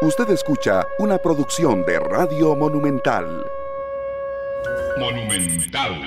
[0.00, 3.44] Usted escucha una producción de Radio Monumental.
[4.96, 6.00] Monumental.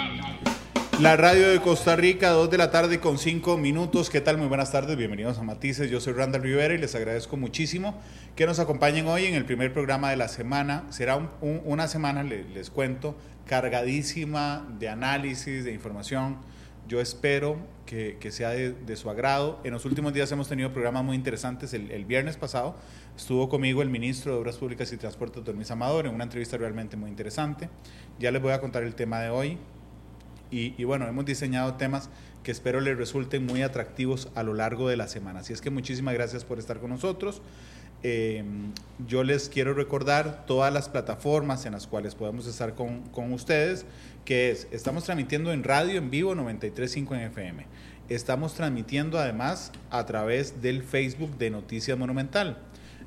[1.01, 4.09] La radio de Costa Rica, 2 de la tarde con 5 minutos.
[4.09, 4.37] ¿Qué tal?
[4.37, 5.91] Muy buenas tardes, bienvenidos a Matices.
[5.91, 7.99] Yo soy Randall Rivera y les agradezco muchísimo
[8.37, 10.85] que nos acompañen hoy en el primer programa de la semana.
[10.89, 16.37] Será una semana, les, cuento, cargadísima de análisis, de información.
[16.87, 19.59] Yo espero que, sea de, su agrado.
[19.65, 21.73] En los últimos días hemos tenido programas muy interesantes.
[21.73, 22.75] El, viernes pasado
[23.21, 26.57] estuvo conmigo el ministro de Obras Públicas y Transportes, Don Luis Amador, en una entrevista
[26.57, 27.69] realmente muy interesante.
[28.17, 29.59] Ya les voy a contar el tema de hoy.
[30.49, 32.09] Y, y, bueno, hemos diseñado temas
[32.41, 35.41] que espero les resulten muy atractivos a lo largo de la semana.
[35.41, 37.43] Así es que muchísimas gracias por estar con nosotros.
[38.01, 38.43] Eh,
[39.07, 43.85] yo les quiero recordar todas las plataformas en las cuales podemos estar con, con ustedes,
[44.25, 47.65] que es, estamos transmitiendo en radio en vivo 93.5 en FM.
[48.09, 52.57] Estamos transmitiendo además a través del Facebook de Noticias Monumental.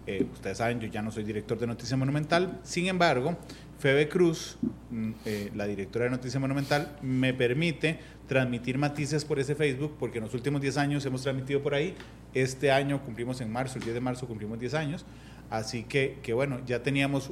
[0.07, 3.39] Eh, ustedes saben, yo ya no soy director de Noticias Monumental, sin embargo,
[3.78, 4.59] Febe Cruz,
[4.91, 10.19] mm, eh, la directora de Noticias Monumental, me permite transmitir matices por ese Facebook, porque
[10.19, 11.95] en los últimos 10 años hemos transmitido por ahí.
[12.34, 15.06] Este año cumplimos en marzo, el 10 de marzo cumplimos 10 años.
[15.51, 17.31] Así que, que bueno, ya teníamos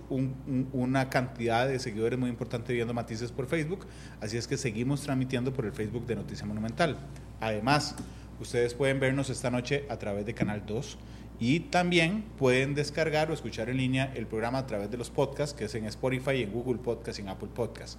[0.73, 3.87] una cantidad de seguidores muy importante viendo matices por Facebook.
[4.21, 6.99] Así es que seguimos transmitiendo por el Facebook de Noticia Monumental.
[7.41, 7.97] Además,
[8.39, 10.99] ustedes pueden vernos esta noche a través de Canal 2
[11.43, 15.53] y también pueden descargar o escuchar en línea el programa a través de los podcasts,
[15.53, 17.99] que es en Spotify, en Google Podcast y en Apple Podcast.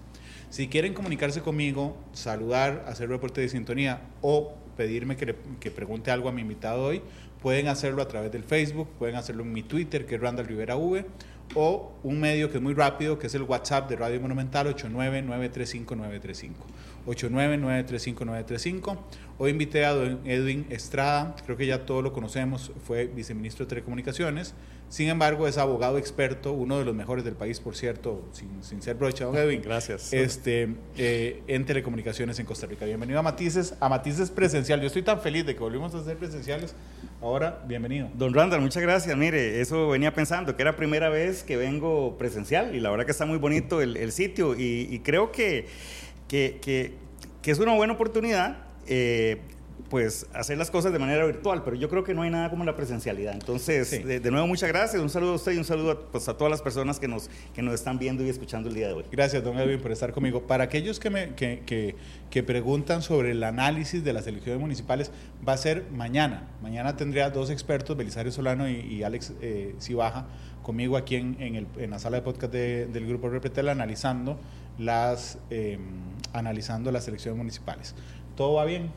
[0.50, 6.30] Si quieren comunicarse conmigo, saludar, hacer reporte de sintonía o pedirme que, que pregunte algo
[6.30, 7.02] a mi invitado hoy,
[7.42, 10.78] pueden hacerlo a través del Facebook, pueden hacerlo en mi Twitter, que es Randall Rivera
[10.78, 11.06] V,
[11.54, 16.66] o un medio que es muy rápido, que es el WhatsApp de Radio Monumental, 89935
[17.06, 18.98] 89935
[19.40, 24.54] Hoy invité a Edwin Estrada, creo que ya todos lo conocemos, fue viceministro de Telecomunicaciones.
[24.90, 28.84] Sin embargo, es abogado experto, uno de los mejores del país, por cierto, sin, sin
[28.84, 29.62] ser brocha, don Edwin.
[29.66, 30.14] Gracias.
[30.14, 32.86] Este, eh, en telecomunicaciones en Costa Rica.
[32.86, 34.80] Bienvenido a Matices, a Matices Presencial.
[34.82, 36.76] Yo estoy tan feliz de que volvimos a hacer presenciales.
[37.24, 38.12] Ahora, bienvenido.
[38.14, 39.18] Don Randall, muchas gracias.
[39.18, 43.14] Mire, eso venía pensando, que era primera vez que vengo presencial y la verdad que
[43.14, 45.66] está muy bonito el, sitio y, creo que,
[46.34, 46.94] que,
[47.42, 48.58] que, es una buena oportunidad.
[48.88, 49.40] Eh,
[49.90, 52.64] pues hacer las cosas de manera virtual, pero yo creo que no hay nada como
[52.64, 53.34] la presencialidad.
[53.34, 56.36] Entonces, de, nuevo, muchas gracias, un saludo a usted y un saludo a, pues, a
[56.36, 59.06] todas las personas que nos, que nos están viendo y escuchando el día de hoy.
[59.12, 60.48] Gracias, don Edwin, por estar conmigo.
[60.48, 61.96] Para aquellos que, me, que, que,
[62.32, 65.12] que preguntan sobre el análisis de las elecciones municipales,
[65.48, 66.48] va a ser mañana.
[66.64, 70.26] Mañana tendría dos expertos, Belisario Solano y, Alex eh, Cibaja,
[70.64, 74.40] conmigo aquí en, en, el, en, la sala de podcast del Grupo Repretel, analizando
[74.78, 75.82] las, em,
[76.34, 77.96] analizando las elecciones municipales.
[78.36, 78.92] ¿Todo va bien?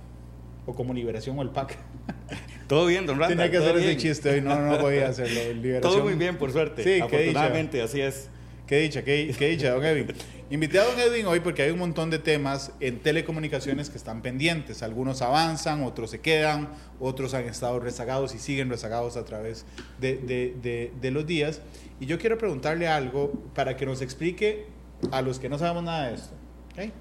[0.66, 1.76] o como Liberación o el PAC.
[2.68, 3.28] Todo bien, don Randa.
[3.36, 5.40] Tenía que hacer ese chiste hoy, no, no podía hacerlo.
[5.54, 5.80] Liberación.
[5.80, 6.82] Todo muy bien, por suerte.
[6.82, 8.28] Sí, afortunadamente, así es.
[8.66, 10.08] Qué dicha, qué, qué, dicha, don Edwin.
[10.50, 14.22] Invité a don Edwin hoy porque hay un montón de temas en telecomunicaciones que están
[14.22, 14.82] pendientes.
[14.82, 19.66] Algunos avanzan, otros se quedan, otros han estado rezagados y siguen rezagados a través
[20.00, 21.60] de, de, de, de los días.
[22.00, 24.66] Y yo quiero preguntarle algo para que nos explique
[25.10, 26.34] a los que no sabemos nada de esto.
[26.72, 26.92] ¿okay?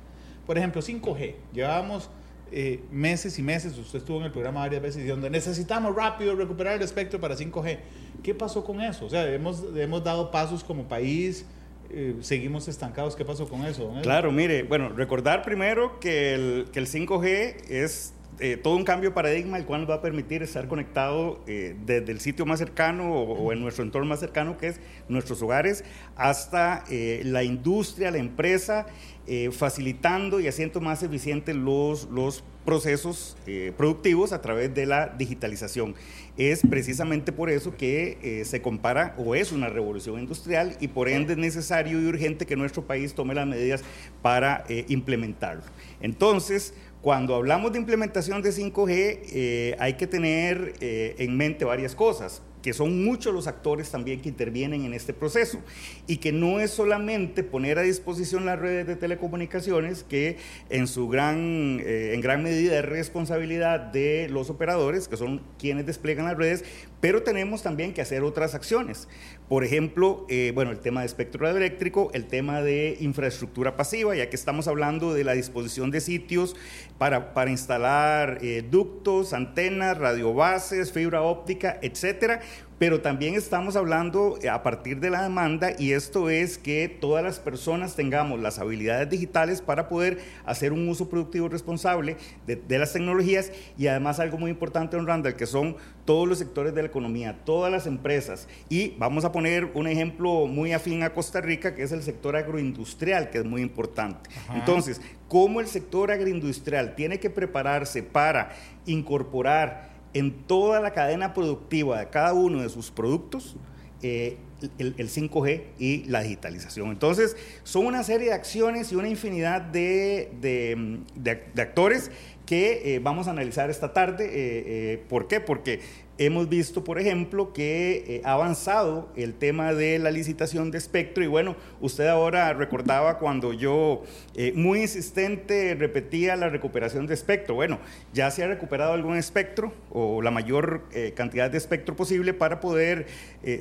[0.46, 1.36] Por ejemplo, 5G.
[1.54, 2.10] Llevábamos
[2.52, 6.76] eh, meses y meses, usted estuvo en el programa varias veces diciendo, necesitamos rápido recuperar
[6.76, 7.80] el espectro para 5G.
[8.24, 9.06] ¿Qué pasó con eso?
[9.06, 11.46] O sea, hemos, hemos dado pasos como país,
[11.90, 13.16] eh, seguimos estancados.
[13.16, 13.94] ¿Qué pasó con eso?
[14.02, 19.10] Claro, mire, bueno, recordar primero que el, que el 5G es eh, todo un cambio
[19.10, 23.14] de paradigma, el cual nos va a permitir estar conectado desde el sitio más cercano
[23.14, 25.84] o, en nuestro entorno más cercano, que es nuestros hogares,
[26.16, 28.88] hasta la industria, la empresa
[29.28, 35.08] eh, facilitando y haciendo más eficientes los, los procesos eh, productivos a través de la
[35.08, 35.96] digitalización.
[36.38, 41.10] Es precisamente por eso que eh, se compara o es una revolución industrial y por
[41.10, 43.84] ende es necesario y urgente que nuestro país tome las medidas
[44.22, 45.64] para implementarlo.
[46.02, 46.76] Entonces,
[47.06, 53.06] cuando hablamos de implementación de 5G, hay que tener en mente varias cosas que son
[53.06, 55.60] muchos los actores también que intervienen en este proceso
[56.08, 60.38] y que no es solamente poner a disposición las redes de telecomunicaciones, que
[60.72, 65.86] en su gran, eh, en gran medida es responsabilidad de los operadores, que son quienes
[65.86, 66.66] despliegan las redes,
[67.02, 69.08] pero tenemos también que hacer otras acciones.
[69.48, 74.28] Por ejemplo, eh, bueno, el tema de espectro eléctrico, el tema de infraestructura pasiva, ya
[74.28, 76.56] que estamos hablando de la disposición de sitios
[76.98, 82.42] para, instalar eh, ductos, antenas, radiobases, fibra óptica, etcétera,
[82.78, 87.40] pero también estamos hablando a partir de la demanda y esto es que todas las
[87.40, 93.52] personas tengamos las habilidades digitales para poder hacer un uso productivo responsable de, las tecnologías
[93.78, 97.40] y además algo muy importante en Randall, que son todos los sectores de la economía,
[97.46, 98.48] todas las empresas.
[98.70, 102.36] Y vamos a poner un ejemplo muy afín a Costa Rica, que es el sector
[102.36, 104.30] agroindustrial, que es muy importante.
[104.54, 108.52] Entonces, ¿cómo el sector agroindustrial tiene que prepararse para
[108.86, 113.58] incorporar en toda la cadena productiva de cada uno de sus productos
[114.02, 114.38] eh,
[114.78, 116.90] el, 5G y la digitalización.
[116.90, 122.12] Entonces, son una serie de acciones y una infinidad de, de, actores
[122.46, 124.30] que eh, vamos a analizar esta tarde.
[124.32, 125.40] Eh, ¿Por qué?
[125.40, 125.80] Porque
[126.18, 131.26] Hemos visto, por ejemplo, que eh, ha avanzado el tema de la licitación de espectro
[131.26, 134.04] y bueno, usted ahora recordaba cuando yo
[134.34, 137.56] eh, muy insistente repetía la recuperación de espectro.
[137.56, 137.80] Bueno,
[138.14, 142.62] ya se ha recuperado algún espectro o la mayor eh, cantidad de espectro posible para
[142.62, 143.08] poder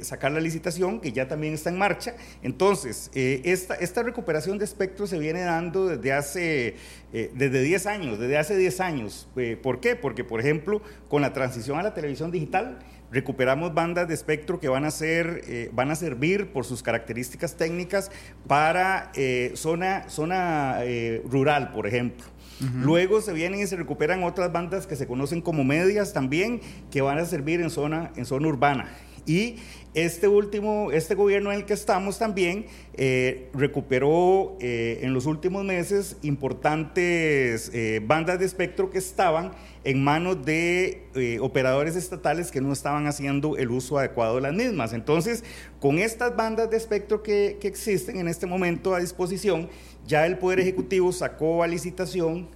[0.00, 2.14] sacar la licitación, que ya también está en marcha.
[2.42, 6.76] Entonces, esta, esta recuperación de espectro se viene dando desde hace,
[7.34, 9.28] desde 10 años, desde hace 10 años.
[9.62, 9.94] ¿Por qué?
[9.94, 12.78] Porque, por ejemplo, con la transición a la televisión digital,
[13.14, 17.56] Recuperamos bandas de espectro que van a, ser, eh, van a servir por sus características
[17.56, 18.10] técnicas
[18.48, 22.24] para eh, zona, zona eh, rural, por ejemplo.
[22.80, 27.02] Luego se vienen y se recuperan otras bandas que se conocen como medias también, que
[27.02, 28.88] van a servir en zona, en zona urbana.
[29.26, 29.56] Y
[29.94, 35.64] este último, este gobierno en el que estamos también eh, recuperó eh, en los últimos
[35.64, 39.52] meses importantes eh, bandas de espectro que estaban
[39.84, 44.92] en manos de operadores estatales que no estaban haciendo el uso adecuado de las mismas.
[44.92, 45.44] Entonces,
[45.78, 49.68] con estas bandas de espectro que, que existen en este momento a disposición,
[50.06, 52.48] ya el Poder Ejecutivo sacó a licitación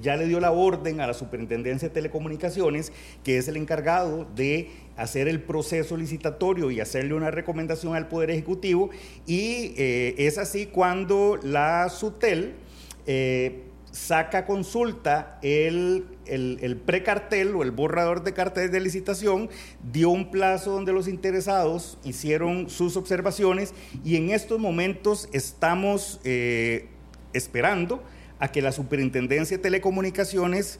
[0.00, 2.92] ya le dio la orden a la Superintendencia de Telecomunicaciones,
[3.22, 8.30] que es el encargado de hacer el proceso licitatorio y hacerle una recomendación al Poder
[8.30, 8.90] Ejecutivo
[9.26, 12.54] y eh, es así cuando la SUTEL
[13.06, 13.62] eh,
[13.92, 19.48] saca consulta el, el, precartel o el borrador de cartel de licitación,
[19.92, 23.74] dio un plazo donde los interesados hicieron sus observaciones
[24.04, 26.88] y en estos momentos estamos eh,
[27.32, 28.02] esperando
[28.38, 30.78] a que la Superintendencia de Telecomunicaciones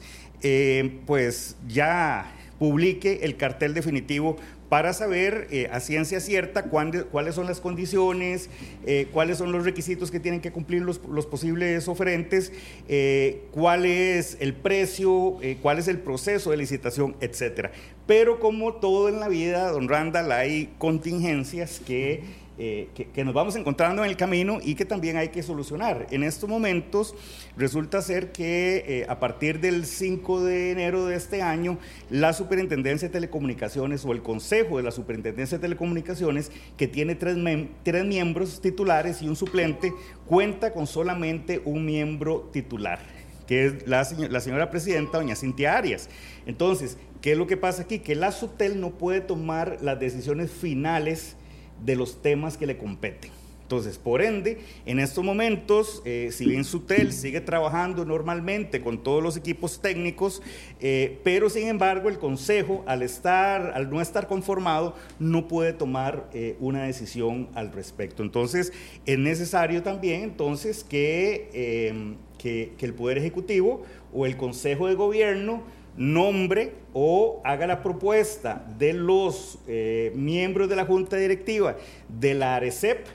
[1.05, 4.37] pues ya publique el cartel definitivo
[4.69, 8.49] para saber eh, a ciencia cierta cuáles son las condiciones,
[8.85, 12.53] eh, cuáles son los requisitos que tienen que cumplir los, posibles oferentes,
[12.87, 17.71] eh, cuál es el precio, cuál es el proceso de licitación, etcétera.
[18.05, 22.21] Pero como todo en la vida, don Randall, hay contingencias que
[22.61, 26.07] eh, que, nos vamos encontrando en el camino y que también hay que solucionar.
[26.11, 27.15] En estos momentos
[27.55, 31.77] resulta ser que eh, a partir del 5 de enero de este año,
[32.09, 37.37] la Superintendencia de Telecomunicaciones o el Consejo de la Superintendencia de Telecomunicaciones, que tiene tres,
[37.83, 39.93] tres miembros titulares y un suplente,
[40.25, 42.99] cuenta con solamente un miembro titular
[43.47, 46.07] que es la, la, señora presidenta, doña Cintia Arias.
[46.45, 47.97] Entonces, ¿qué es lo que pasa aquí?
[47.97, 51.35] Que la SUTEL no puede tomar las decisiones finales
[51.83, 53.31] de los temas que le competen.
[53.69, 59.21] Entonces, por ende, en estos momentos, eh, si bien Sutel sigue trabajando normalmente con todos
[59.21, 60.41] los equipos técnicos,
[60.79, 66.31] eh, pero sin embargo el Consejo, al, estar, al no estar conformado, no puede tomar
[66.33, 68.23] eh, una decisión al respecto.
[68.23, 68.73] Entonces,
[69.05, 75.61] es necesario también entonces que, que, que el Poder Ejecutivo o el Consejo de Gobierno
[75.99, 81.75] nombre o haga la propuesta de los eh, miembros de la Junta Directiva
[82.07, 83.05] de la ARECEP,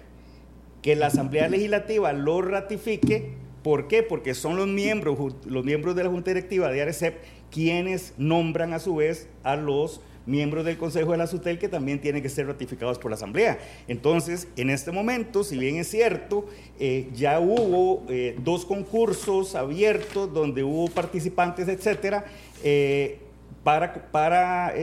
[0.82, 3.32] que la Asamblea Legislativa lo ratifique.
[3.64, 4.02] ¿Por qué?
[4.02, 7.16] Porque son los miembros, los miembros de la Junta Directiva de ARECEP
[7.50, 12.00] quienes nombran a su vez a los miembros del Consejo de la SUTEL que también
[12.00, 13.58] tienen que ser ratificados por la Asamblea.
[13.88, 16.46] Entonces, en este momento, si bien es cierto,
[16.78, 22.24] eh, ya hubo eh, dos concursos abiertos donde hubo participantes, etcétera,
[22.62, 23.20] eh,
[23.62, 24.74] para, para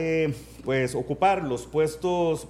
[0.64, 2.48] pues, ocupar los puestos,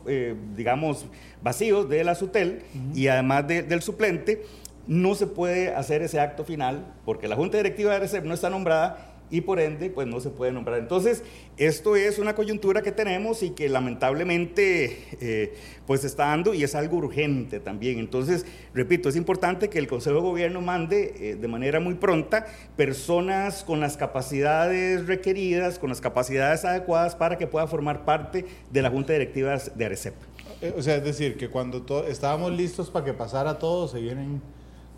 [0.57, 1.05] digamos,
[1.43, 2.63] vacíos de la SUTEL
[2.95, 4.43] y además del suplente,
[4.87, 8.49] no se puede hacer ese acto final porque la Junta Directiva de RECEP no está
[8.49, 10.79] nombrada y por ende pues no se puede nombrar.
[10.79, 11.25] Entonces,
[11.57, 15.55] esto es una coyuntura que tenemos y que lamentablemente eh,
[15.87, 17.99] pues está dando y es algo urgente también.
[17.99, 22.47] Entonces, repito, es importante que el Consejo de Gobierno mande eh, de manera muy pronta
[22.77, 28.83] personas con las capacidades requeridas, con las capacidades adecuadas para que pueda formar parte de
[28.83, 30.15] la Junta Directiva de ARECEP.
[30.61, 34.43] Eh, o sea, es decir, que cuando estábamos listos para que pasara todo, se vienen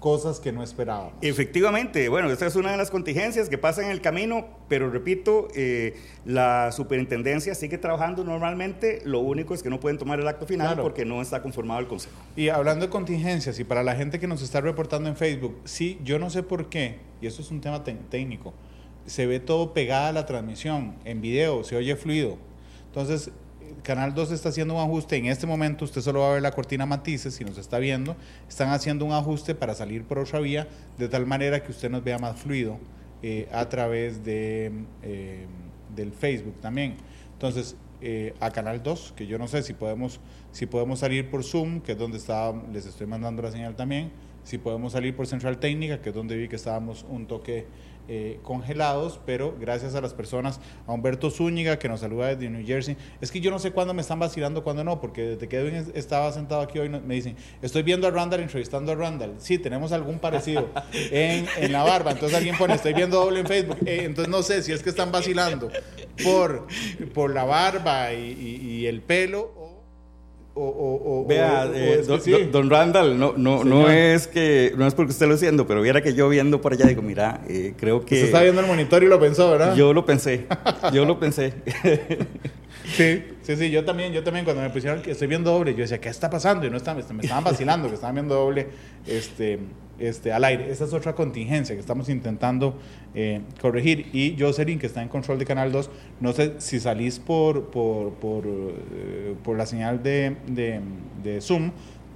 [0.05, 1.15] cosas que no esperábamos.
[1.23, 5.49] Efectivamente, bueno, esta es una de las contingencias que pasa en el camino, pero repito,
[5.55, 5.97] eh,
[6.27, 10.79] la superintendencia sigue trabajando normalmente, lo único es que no pueden tomar el acto final
[10.83, 12.15] porque no está conformado el consejo.
[12.37, 15.99] Y hablando de contingencias, y para la gente que nos está reportando en Facebook, sí,
[16.05, 18.53] yo no sé por qué, y esto es un tema técnico,
[19.07, 22.37] se ve todo pegada a la transmisión, en video, se oye fluido.
[22.89, 23.31] Entonces,
[23.83, 25.17] Canal 2 está haciendo un ajuste.
[25.17, 28.17] En este momento usted solo va a ver la cortina matices si nos está viendo.
[28.49, 30.69] Están haciendo un ajuste para salir por otra vía
[30.99, 32.79] de tal manera que usted nos vea más fluido
[33.23, 35.47] eh, a través de, eh,
[35.95, 36.97] del Facebook también.
[37.33, 40.21] Entonces, eh, a Canal 2, que yo no sé si podemos,
[40.53, 44.11] si podemos salir por Zoom, que es donde está, les estoy mandando la señal también,
[44.43, 47.67] si podemos salir por Central Técnica, que es donde vi que estábamos un toque
[48.09, 52.67] eh, congelados, pero gracias a las personas, a Humberto Zúñiga que nos saluda desde New
[52.67, 52.97] Jersey.
[53.21, 55.93] Es que yo no sé cuándo me están vacilando, cuándo no, porque desde que Edwin
[55.95, 59.35] estaba sentado aquí hoy me dicen, estoy viendo a Randall entrevistando a Randall.
[59.39, 62.13] Sí, tenemos algún parecido en, en la barba.
[62.13, 63.79] Entonces alguien pone, estoy viendo doble en Facebook.
[63.87, 65.71] Eh, entonces no sé si es que están vacilando
[66.23, 66.67] por,
[67.13, 69.64] por la barba y el pelo
[70.57, 75.37] o, Vea, eh, don, Randall, no, no, no, es que, no es porque usted lo
[75.37, 78.15] siendo, pero viera que yo viendo por allá digo, mira, eh, creo que...
[78.15, 79.75] Usted está viendo el monitor y lo pensó, ¿verdad?
[79.75, 80.47] Yo lo pensé,
[80.93, 81.55] yo lo pensé.
[82.97, 85.81] sí, sí, sí, yo también, yo también cuando me pusieron que estoy viendo doble, yo
[85.81, 86.67] decía, ¿qué está pasando?
[86.67, 88.69] Y no está, me estaban vacilando, que estaban viendo doble,
[89.07, 89.59] este
[89.99, 90.71] este, al aire.
[90.71, 92.75] Esa es otra contingencia que estamos intentando
[93.15, 94.09] eh, corregir.
[94.13, 98.13] Y Jocelyn, que está en control de Canal 2, no sé si salís por, por,
[98.15, 101.71] por, eh, por la señal de, de, Zoom,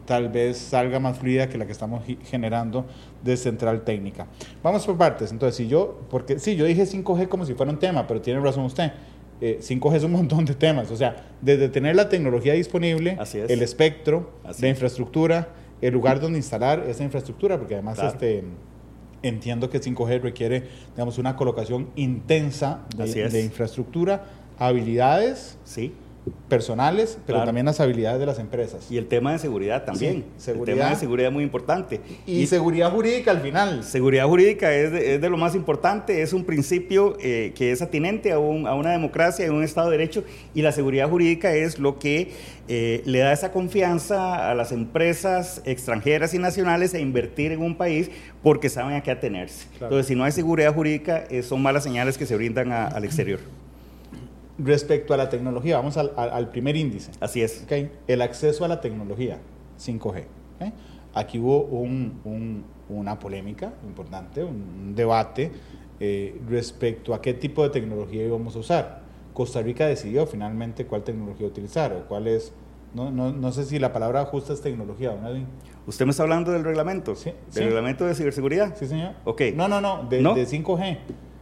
[0.07, 2.87] tal vez salga más fluida que la que estamos generando
[3.23, 4.27] de Central Técnica.
[4.63, 5.31] Vamos por partes.
[5.33, 8.41] Entonces, si yo, porque sí, yo dije 5G como si fuera un tema, pero tiene
[8.41, 8.93] razón usted.
[9.41, 13.63] 5G eh, es un montón de temas, o sea, desde tener la tecnología disponible, el
[13.63, 15.49] espectro, la infraestructura,
[15.81, 18.45] el lugar donde instalar esa infraestructura, porque además este,
[19.23, 24.25] entiendo que 5G requiere digamos, una colocación intensa de, de infraestructura,
[24.59, 25.59] habilidades.
[25.65, 25.93] Sí
[26.49, 28.91] personales, pero también las habilidades de las empresas.
[28.91, 30.25] Y el tema de seguridad también.
[30.37, 30.69] seguridad.
[30.69, 32.01] El tema de seguridad es muy importante.
[32.27, 33.85] Y, seguridad jurídica al final.
[33.85, 38.39] Seguridad jurídica es de, lo más importante, es un principio eh, que es atinente a,
[38.39, 42.33] una democracia y a un Estado de Derecho, y la seguridad jurídica es lo que
[42.69, 47.77] eh, le da esa confianza a las empresas extranjeras y nacionales a invertir en un
[47.77, 48.11] país
[48.43, 49.67] porque saben a qué atenerse.
[49.75, 53.41] Entonces, si no hay seguridad jurídica, eh, son malas señales que se brindan al exterior.
[54.59, 57.13] Respecto a la tecnología, vamos al, primer índice.
[57.21, 57.63] Así es.
[57.65, 57.93] Okay.
[58.07, 59.39] El acceso a la tecnología,
[59.79, 60.25] 5G.
[61.15, 61.63] Aquí hubo
[62.89, 65.51] una polémica importante, un debate
[66.01, 69.03] eh, respecto a qué tipo de tecnología íbamos a usar.
[69.33, 72.53] Costa Rica decidió finalmente cuál tecnología utilizar o cuál es,
[72.95, 75.29] no, no, no sé si la palabra justa es tecnología, ¿no?
[75.87, 77.15] ¿Usted me está hablando del reglamento?
[77.15, 77.33] Sí.
[77.55, 78.77] ¿Del reglamento de ciberseguridad?
[78.77, 79.13] Sí, señor.
[79.25, 79.43] Ok.
[79.55, 80.35] No, no, no, de, ¿No?
[80.35, 80.99] de 5G.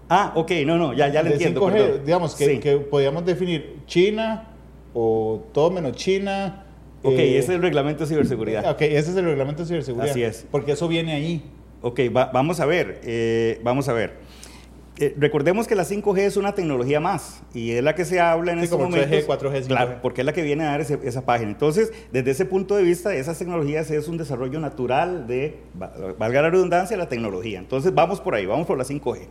[0.08, 1.70] Ah, ok, no, no, ya, ya le entiendo.
[2.04, 4.48] digamos que, que, podríamos definir China
[4.94, 6.64] o todo menos China.
[7.02, 8.70] Ok, eh, ese es el reglamento de ciberseguridad.
[8.70, 10.10] Ok, ese es el reglamento de ciberseguridad.
[10.10, 10.46] Así es.
[10.50, 11.42] Porque eso viene ahí.
[11.82, 14.14] Ok, vamos a ver, eh, vamos a ver.
[14.98, 18.52] Eh, recordemos que la 5G es una tecnología más y es la que se habla
[18.52, 19.10] en sí, estos momentos.
[19.10, 19.66] 3G, 4G, 5G.
[19.66, 21.50] Claro, porque es la que viene a dar esa página.
[21.50, 25.58] Entonces, desde ese punto de vista, esas tecnologías es un desarrollo natural de,
[26.18, 27.58] valga la redundancia, la tecnología.
[27.58, 29.28] Entonces, vamos por ahí, vamos por la 5G.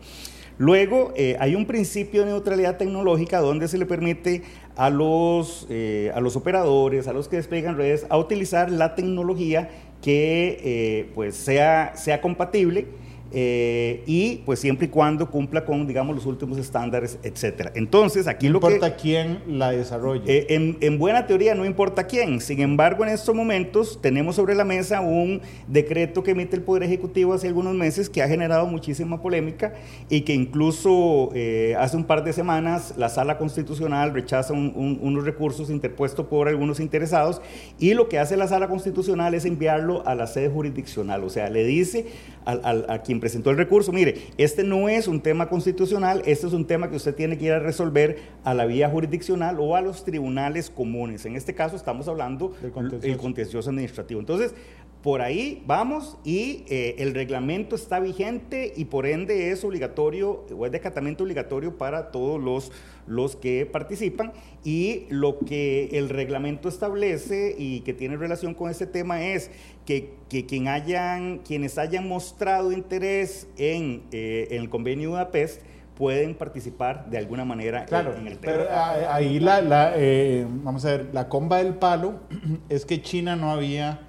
[0.57, 4.43] Luego, eh, hay un principio de neutralidad tecnológica donde se le permite
[4.77, 9.69] a los, eh, a los operadores, a los que despliegan redes, a utilizar la tecnología
[10.01, 12.87] que eh, pues sea, sea compatible
[13.37, 17.69] eh, y pues siempre y cuando cumpla con, digamos, los últimos estándares, etcétera.
[17.75, 18.67] Entonces, aquí lo que...
[18.67, 20.23] No importa quién la desarrolle.
[20.25, 22.39] Eh, en, buena teoría no importa quién.
[22.39, 26.83] Sin embargo, en estos momentos tenemos sobre la mesa un decreto que emite el Poder
[26.83, 29.73] Ejecutivo hace algunos meses que ha generado muchísima polémica
[30.09, 35.69] y que incluso eh, hace un par de semanas la Sala Constitucional rechaza unos recursos
[35.69, 37.41] interpuestos por algunos interesados
[37.79, 41.25] y lo que hace la Sala Constitucional es enviarlo a la sede jurisdiccional.
[41.25, 42.05] O sea, le dice
[42.45, 46.53] al, a quien presentó el recurso, mire, este no es un tema constitucional, este es
[46.53, 49.81] un tema que usted tiene que ir a resolver a la vía jurisdiccional o a
[49.81, 51.25] los tribunales comunes.
[51.25, 52.71] En este caso estamos hablando del
[53.17, 53.71] contencioso.
[53.71, 54.19] administrativo.
[54.19, 54.53] Entonces,
[55.01, 60.65] por ahí vamos y eh, el reglamento está vigente y por ende es obligatorio o
[60.67, 62.71] es de acatamiento obligatorio para todos los,
[63.07, 68.85] los que participan y lo que el reglamento establece y que tiene relación con este
[68.85, 69.49] tema es
[69.85, 70.15] que,
[70.47, 75.61] quien hayan, quienes hayan mostrado interés en, eh, el convenio de Budapest
[75.95, 78.53] pueden participar de alguna manera en, el tema.
[78.53, 82.19] Pero ah, ahí la, eh, vamos a ver, la comba del palo
[82.69, 84.01] es que China no había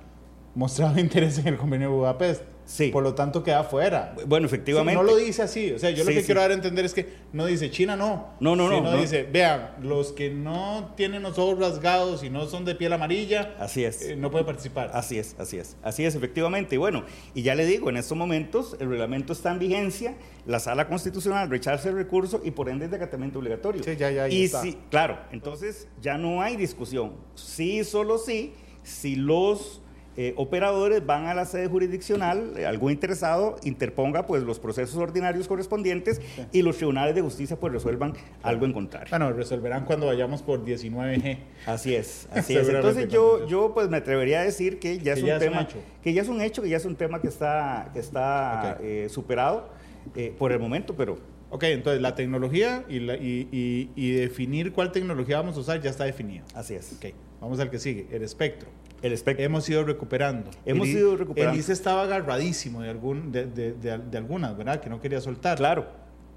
[0.54, 2.42] mostrado interés en el convenio de Budapest.
[2.66, 2.88] Sí.
[2.88, 4.14] Por lo tanto, queda fuera.
[4.26, 5.00] Bueno, efectivamente.
[5.00, 5.70] no lo dice así.
[5.70, 8.34] O sea, yo lo que quiero dar a entender es que no dice China no.
[8.40, 8.80] No, no, no.
[8.80, 12.92] no, dice, vean, los que no tienen los ojos rasgados y no son de piel
[12.92, 13.54] amarilla.
[13.60, 14.02] Así es.
[14.02, 14.90] Eh, no pueden participar.
[14.92, 15.76] Así es, así es.
[15.82, 16.74] Así es, efectivamente.
[16.74, 17.04] Y bueno,
[17.34, 21.48] y ya le digo, en estos momentos el reglamento está en vigencia, la sala constitucional
[21.48, 23.84] rechaza el recurso y por ende es de acatamiento obligatorio.
[23.84, 24.62] Sí, ya, ya, y está.
[24.62, 27.12] Sí, claro, entonces ya no hay discusión.
[27.36, 29.82] Sí, solo sí, si los
[30.18, 35.46] eh, operadores van a la sede jurisdiccional, eh, algún interesado interponga pues los procesos ordinarios
[35.46, 39.08] correspondientes y los tribunales de justicia pues resuelvan algo en contrario.
[39.10, 41.38] Bueno, resolverán cuando vayamos por 19G.
[41.66, 42.66] Así es, así es.
[42.68, 45.68] Entonces yo, yo pues me atrevería a decir que ya es un tema
[46.02, 49.08] que ya es un hecho, que ya es un tema que está que está eh,
[49.10, 49.68] superado
[50.38, 51.18] por el momento, pero
[51.50, 55.90] Ok, entonces la tecnología y, la, y, y, definir cuál tecnología vamos a usar ya
[55.90, 56.44] está definido.
[56.54, 56.92] Así es.
[56.92, 58.68] Ok, vamos al que sigue, el espectro.
[59.02, 59.44] El espectro.
[59.44, 60.50] Hemos ido recuperando.
[60.64, 61.54] Hemos ido recuperando.
[61.54, 64.80] El ICE estaba agarradísimo de, algún, de, de, de, algunas, ¿verdad?
[64.80, 65.58] Que no quería soltar.
[65.58, 65.86] Claro.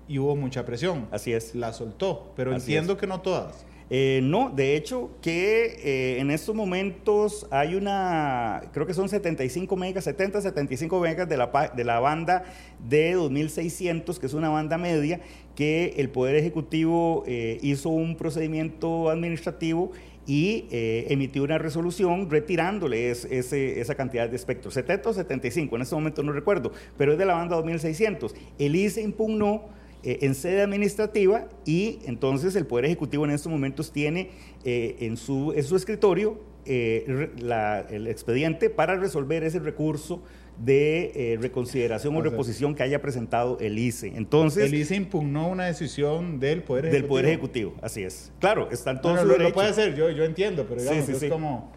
[0.07, 1.07] Y hubo mucha presión.
[1.11, 1.55] Así es.
[1.55, 3.65] La soltó, pero entiendo que no todas.
[3.91, 9.75] Eh, no, de hecho que eh, en estos momentos hay una, creo que son 75
[9.75, 12.43] megas, 70, 75 megas de la, de la banda
[12.87, 15.21] de 2600, que es una banda media,
[15.55, 19.91] que el Poder Ejecutivo eh, hizo un procedimiento administrativo
[20.29, 24.69] y eh, emitió una resolución retirándole esa cantidad de espectro.
[24.69, 28.35] 70 o 75, en este momento no recuerdo, pero es de la banda 2600.
[28.59, 29.69] El ICE impugnó
[30.03, 34.29] eh, en sede administrativa y entonces el Poder Ejecutivo en estos momentos tiene
[34.63, 40.21] eh, en, su, en su escritorio el expediente para resolver ese recurso
[40.63, 44.13] de eh, reconsideración o, reposición que haya presentado el ICE.
[44.15, 47.01] Entonces, el ICE impugnó una decisión del Poder Ejecutivo.
[47.01, 48.31] Del Poder Ejecutivo, así es.
[48.39, 51.71] Claro, están todos no, lo, puede hacer, yo, yo entiendo, pero digamos, es como...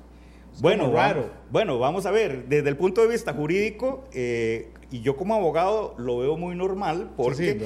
[0.60, 1.30] bueno, raro.
[1.50, 5.94] bueno, vamos a ver, desde el punto de vista jurídico, eh, y yo como abogado
[5.98, 7.58] lo veo muy normal porque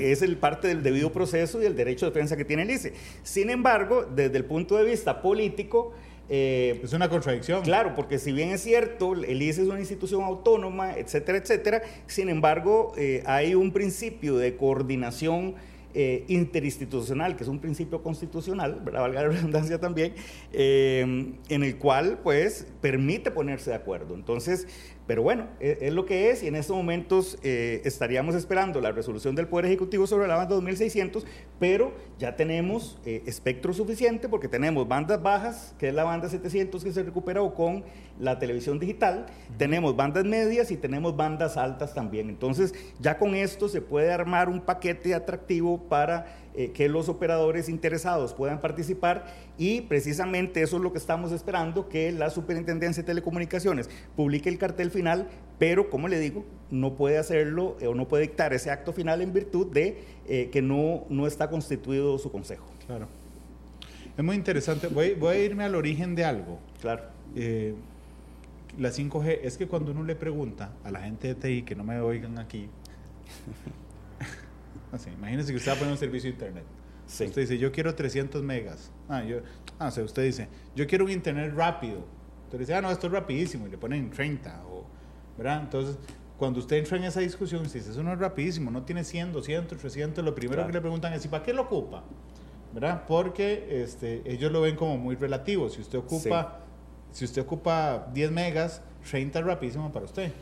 [0.00, 2.94] es el parte del debido proceso y el derecho de defensa que tiene el ICE.
[3.22, 5.92] Sin embargo, desde el punto de vista político,
[6.32, 7.62] eh, es una contradicción.
[7.62, 12.28] Claro, porque si bien es cierto, el ICE es una institución autónoma, etcétera, etcétera, sin
[12.28, 15.56] embargo, eh, hay un principio de coordinación
[15.94, 19.00] eh, interinstitucional, que es un principio constitucional, ¿verdad?
[19.00, 20.14] valga la redundancia también,
[20.52, 24.14] en el cual pues permite ponerse de acuerdo.
[24.14, 24.66] Entonces,
[25.10, 28.92] pero bueno, e, es, lo que es y en estos momentos eh, estaríamos esperando la
[28.92, 31.26] resolución del Poder Ejecutivo sobre la banda 2600,
[31.58, 36.84] pero ya tenemos eh, espectro suficiente porque tenemos bandas bajas, que es la banda 700
[36.84, 37.82] que se recuperó con
[38.20, 39.26] la televisión digital,
[39.58, 42.28] tenemos bandas medias y tenemos bandas altas también.
[42.28, 47.68] Entonces ya con esto se puede armar un paquete atractivo para eh, que los operadores
[47.68, 49.24] interesados puedan participar
[49.56, 54.58] y precisamente eso es lo que estamos esperando, que la Superintendencia de Telecomunicaciones publique el
[54.58, 55.28] cartel final,
[55.60, 59.22] pero como le digo, no puede hacerlo eh, o no puede dictar ese acto final
[59.22, 62.66] en virtud de eh, que no, no está constituido su consejo.
[62.86, 63.06] Claro.
[64.18, 64.88] Es muy interesante.
[64.88, 66.58] Voy, voy a irme al origen de algo.
[66.80, 67.04] Claro.
[68.76, 71.84] la 5G es que cuando uno le pregunta a la gente de TI, que no
[71.84, 72.68] me oigan aquí,
[74.92, 76.64] Así, imagínese que usted va a poner un servicio de internet.
[77.06, 78.92] Usted dice, yo quiero 300 megas.
[79.08, 79.38] Ah, yo,
[79.78, 82.04] ah, o sea, usted dice, yo quiero un internet rápido.
[82.44, 83.66] Usted dice, ah, no, esto es rapidísimo.
[83.66, 84.62] Y le ponen 30.
[84.66, 84.84] O,
[85.36, 85.62] ¿verdad?
[85.62, 85.96] Entonces,
[86.38, 89.32] cuando usted entra en esa discusión, usted dice, eso no es rapidísimo, no tiene 100,
[89.32, 90.24] 200, 300.
[90.24, 92.04] Lo primero que le preguntan es, ¿y para qué lo ocupa?
[92.72, 93.04] ¿Verdad?
[93.08, 95.68] Porque este, ellos lo ven como muy relativo.
[95.68, 96.60] Si usted ocupa,
[97.10, 100.32] si usted ocupa 10 megas, 30 es rapidísimo para usted.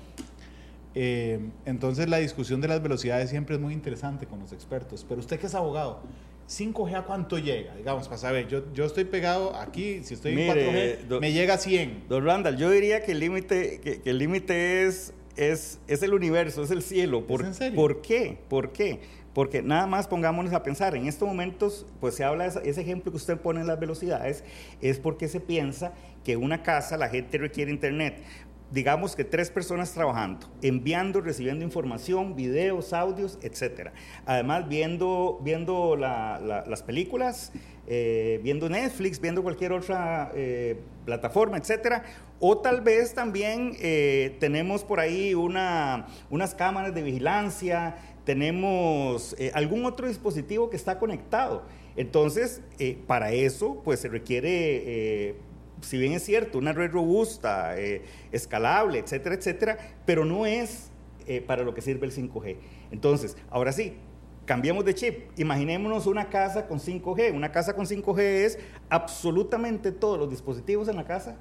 [1.01, 5.07] Eh, entonces la discusión de las velocidades siempre es muy interesante con los expertos.
[5.09, 6.01] Pero usted que es abogado,
[6.49, 10.49] 5G a cuánto llega, digamos, para saber, yo, yo estoy pegado aquí, si estoy en
[10.49, 12.07] 4G, me llega a 100.
[12.09, 16.65] Don Randall, yo diría que el límite que, el límite es, es, es el universo,
[16.65, 17.25] es el cielo.
[17.29, 17.77] ¿Por, en serio?
[17.77, 18.37] ¿Por qué?
[18.49, 18.99] ¿Por qué?
[19.35, 23.13] Porque nada más pongámonos a pensar, en estos momentos, pues se habla, de ese ejemplo
[23.13, 24.43] que usted pone en las velocidades,
[24.81, 25.93] es porque se piensa
[26.25, 28.21] que una casa, la gente requiere internet
[28.71, 33.91] digamos que tres personas trabajando, enviando, recibiendo información, videos, audios, etc.
[34.27, 37.53] Además, viendo, viendo las películas,
[37.87, 42.03] eh, viendo Netflix, viendo cualquier otra eh, plataforma, etc.
[42.39, 49.87] O tal vez también eh, tenemos por ahí una, unas cámaras de vigilancia, tenemos algún
[49.87, 51.63] otro dispositivo que está conectado.
[51.97, 52.61] Entonces,
[53.07, 55.35] para eso, pues se requiere
[55.81, 60.91] si bien es cierto, una red robusta, eh, escalable, etcétera, etcétera, pero no es
[61.27, 62.57] eh, para lo que sirve el 5G.
[62.91, 63.97] Entonces, ahora sí,
[64.45, 65.39] cambiemos de chip.
[65.39, 67.35] Imaginémonos una casa con 5G.
[67.35, 71.37] Una casa con 5G es absolutamente todos los dispositivos en la casa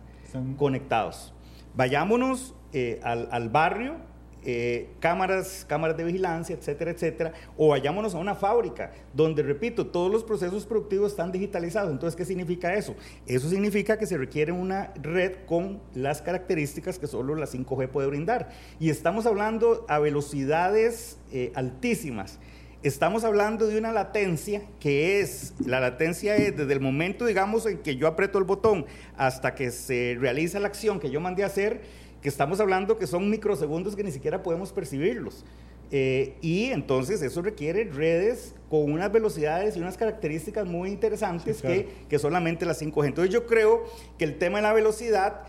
[0.57, 1.33] conectados.
[1.73, 3.95] Vayámonos eh, al, barrio
[4.43, 10.11] eh, cámaras, cámaras de vigilancia, etcétera, etcétera, o vayámonos a una fábrica donde, repito, todos
[10.11, 11.91] los procesos productivos están digitalizados.
[11.91, 12.95] Entonces, ¿qué significa eso?
[13.25, 18.07] Eso significa que se requiere una red con las características que solo la 5G puede
[18.07, 18.49] brindar.
[18.79, 22.39] Y estamos hablando a velocidades eh, altísimas.
[22.83, 27.79] Estamos hablando de una latencia que es, la latencia es desde el momento, digamos, en
[27.79, 28.85] que yo aprieto el botón
[29.17, 31.81] hasta que se realiza la acción que yo mandé a hacer,
[32.27, 35.45] que estamos hablando que son microsegundos que ni siquiera podemos percibirlos.
[35.91, 41.87] Eh, y entonces eso requiere redes con unas velocidades y unas características muy interesantes que,
[42.09, 43.05] que, solamente las 5G.
[43.05, 43.85] Entonces yo creo
[44.17, 45.43] que el tema de la velocidad,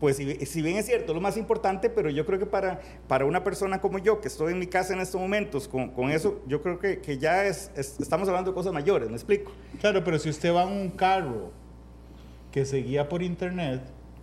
[0.00, 3.26] pues si, bien es cierto, es lo más importante, pero yo creo que para, para
[3.26, 6.42] una persona como yo, que estoy en mi casa en estos momentos, con, con eso,
[6.48, 9.52] yo creo que, que ya es, estamos hablando de cosas mayores, ¿me explico?
[9.80, 11.52] Claro, pero si usted va en un carro
[12.50, 13.82] que se guía por internet,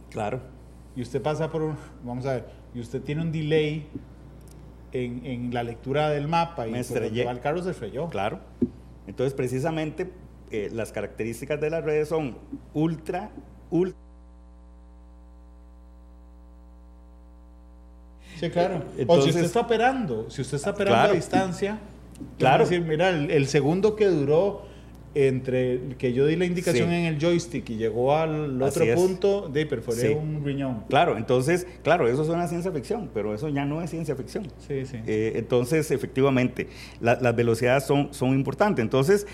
[0.09, 0.59] claro
[0.95, 3.87] y usted pasa por un, vamos a ver, y usted tiene un delay
[4.91, 7.23] en, en la lectura del mapa y Me estrellé.
[7.29, 8.09] el carro se estrelló.
[8.09, 8.39] Claro.
[9.07, 10.11] Entonces, precisamente,
[10.51, 12.37] eh, las características de las redes son
[12.73, 13.29] ultra,
[13.69, 13.97] ultra.
[18.39, 18.83] Sí, claro.
[18.97, 21.79] Entonces, o si usted está operando, si usted está operando a distancia,
[22.37, 22.63] claro.
[22.63, 24.63] Decir, mira, el, el segundo que duró
[25.13, 29.65] entre que yo di la indicación en el joystick y llegó al otro punto, de
[29.65, 30.85] perforé un riñón.
[30.89, 34.47] Claro, entonces, claro, eso es una ciencia ficción, pero eso ya no es ciencia ficción.
[34.67, 34.97] Sí, sí.
[35.05, 36.67] Eh, entonces, efectivamente,
[36.99, 38.83] las velocidades son, son importantes.
[38.83, 39.27] Entonces,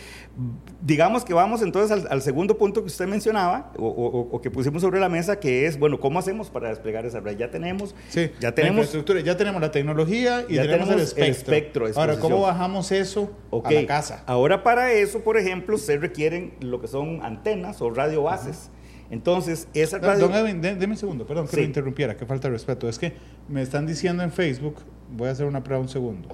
[0.81, 5.09] digamos que vamos entonces al, segundo punto que usted mencionaba, o, que pusimos sobre la
[5.09, 7.37] mesa, que es, bueno, ¿cómo hacemos para desplegar esa red?
[7.37, 7.95] Ya tenemos,
[8.39, 11.87] ya tenemos, la ya tenemos la tecnología y ya tenemos, el espectro.
[11.95, 13.31] Ahora, ¿cómo bajamos eso
[13.63, 14.23] a la casa?
[14.25, 18.69] Ahora, para eso, por ejemplo, se requieren lo que son antenas o radiobases.
[19.09, 20.27] Entonces, esa radio...
[20.27, 22.89] Don Edwin, déme un segundo, perdón que lo interrumpiera, que falta de respeto.
[22.89, 23.13] Es que
[23.47, 24.75] me están diciendo en Facebook,
[25.11, 26.29] voy a hacer una prueba un segundo.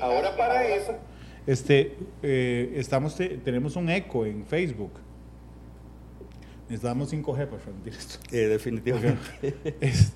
[0.00, 0.94] Ahora para eso...
[1.46, 4.92] Este, eh, estamos tenemos un eco en Facebook.
[6.68, 8.18] Necesitamos 5G para transmitir esto.
[8.30, 9.56] Eh, definitivamente.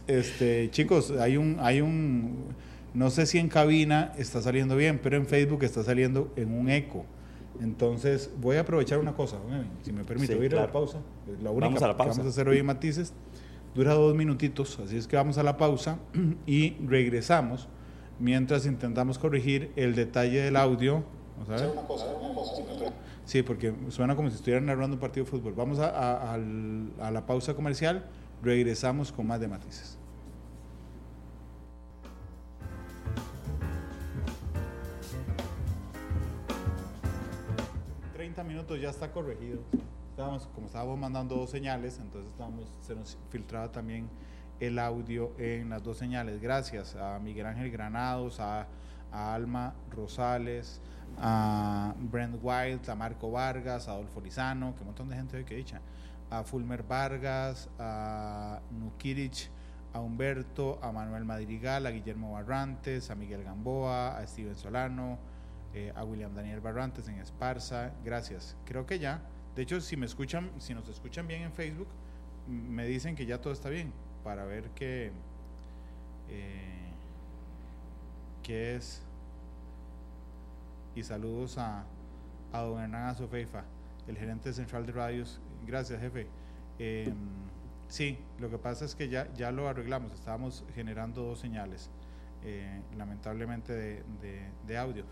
[0.06, 2.54] este, chicos, hay un, hay un,
[2.92, 6.70] no sé si en cabina está saliendo bien, pero en Facebook está saliendo en un
[6.70, 7.04] eco.
[7.60, 9.38] Entonces, voy a aprovechar una cosa,
[9.82, 10.98] si me permite, voy a ir a la pausa.
[11.42, 12.12] La única vamos a la pausa.
[12.12, 13.12] que vamos a hacer hoy en Matices
[13.74, 15.98] dura dos minutitos, así es que vamos a la pausa
[16.46, 17.68] y regresamos
[18.18, 21.04] mientras intentamos corregir el detalle del audio.
[21.36, 21.72] Vamos a ver.
[21.72, 22.62] Una cosa, una cosa,
[23.24, 25.54] sí, porque suena como si estuvieran narrando un partido de fútbol.
[25.54, 28.04] Vamos a, a la pausa comercial,
[28.42, 29.98] regresamos con más de Matices.
[38.64, 39.60] Minutos ya está corregido.
[40.10, 44.08] Estábamos, como estábamos mandando dos señales, entonces estábamos, se nos filtraba también
[44.58, 46.40] el audio en las dos señales.
[46.40, 48.66] Gracias a Miguel Ángel Granados, a,
[49.12, 50.80] Alma Rosales,
[51.18, 55.44] a Brent Wild, a Marco Vargas, a Adolfo Lizano, que un montón de gente hoy
[55.44, 55.82] que dicha,
[56.30, 59.50] a Fulmer Vargas, a Nukirich,
[59.92, 65.18] a Humberto, a Manuel Madrigal, a Guillermo Barrantes, a Miguel Gamboa, a Steven Solano,
[65.74, 68.56] eh, a William Daniel Barrantes en Esparza, gracias.
[68.64, 69.22] Creo que ya,
[69.56, 71.88] de hecho, si me escuchan, si nos escuchan bien en Facebook,
[72.46, 75.10] me dicen que ya todo está bien, para ver qué,
[76.30, 76.92] eh,
[78.44, 79.02] qué es.
[80.94, 81.84] Y saludos a,
[82.52, 83.64] a don Hernán Azofeifa,
[84.06, 85.40] el gerente central de radios.
[85.66, 86.28] Gracias, jefe.
[86.78, 87.14] Em,
[87.88, 91.90] sí, lo que pasa es que ya, ya lo arreglamos, estábamos generando dos señales,
[92.44, 94.04] eh, lamentablemente de,
[94.66, 95.04] de audio.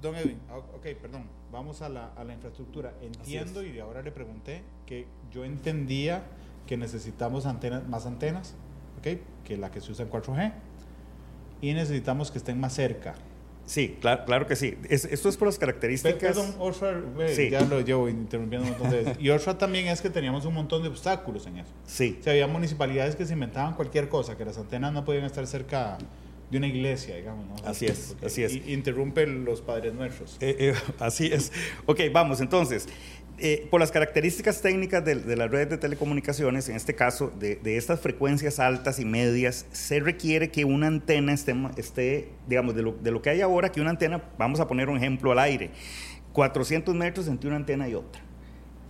[0.00, 2.94] Don Edwin, ah, ok, perdón, vamos a la, a la infraestructura.
[3.00, 6.24] Entiendo y ahora le pregunté que yo entendía
[6.66, 8.54] que necesitamos antenas, más antenas,
[8.98, 10.52] ok, que la que se usa en 4G,
[11.60, 13.14] y necesitamos que estén más cerca.
[13.64, 14.76] Sí, claro, claro que sí.
[14.88, 16.36] esto es por las características.
[16.36, 17.00] Perdón, Oshra,
[17.50, 19.16] ya lo llevo interrumpiendo un montón de veces.
[19.20, 21.70] Y Oshra también es que teníamos un montón de obstáculos en eso.
[21.86, 22.16] Sí.
[22.18, 25.46] O sea, había municipalidades que se inventaban cualquier cosa, que las antenas no podían estar
[25.46, 25.96] cerca
[26.52, 27.46] de una iglesia, digamos.
[27.46, 27.68] ¿no?
[27.68, 28.54] Así es, así es.
[28.68, 30.36] Interrumpe los padres nuestros.
[30.40, 31.50] Eh, eh, así es.
[31.86, 32.86] Ok, vamos, entonces,
[33.38, 37.56] eh, por las características técnicas de, de, las redes de telecomunicaciones, en este caso, de,
[37.56, 42.82] de, estas frecuencias altas y medias, se requiere que una antena esté, esté digamos, de
[42.82, 45.38] lo, de lo que hay ahora, que una antena, vamos a poner un ejemplo al
[45.38, 45.70] aire,
[46.34, 48.22] 400 metros entre una antena y otra.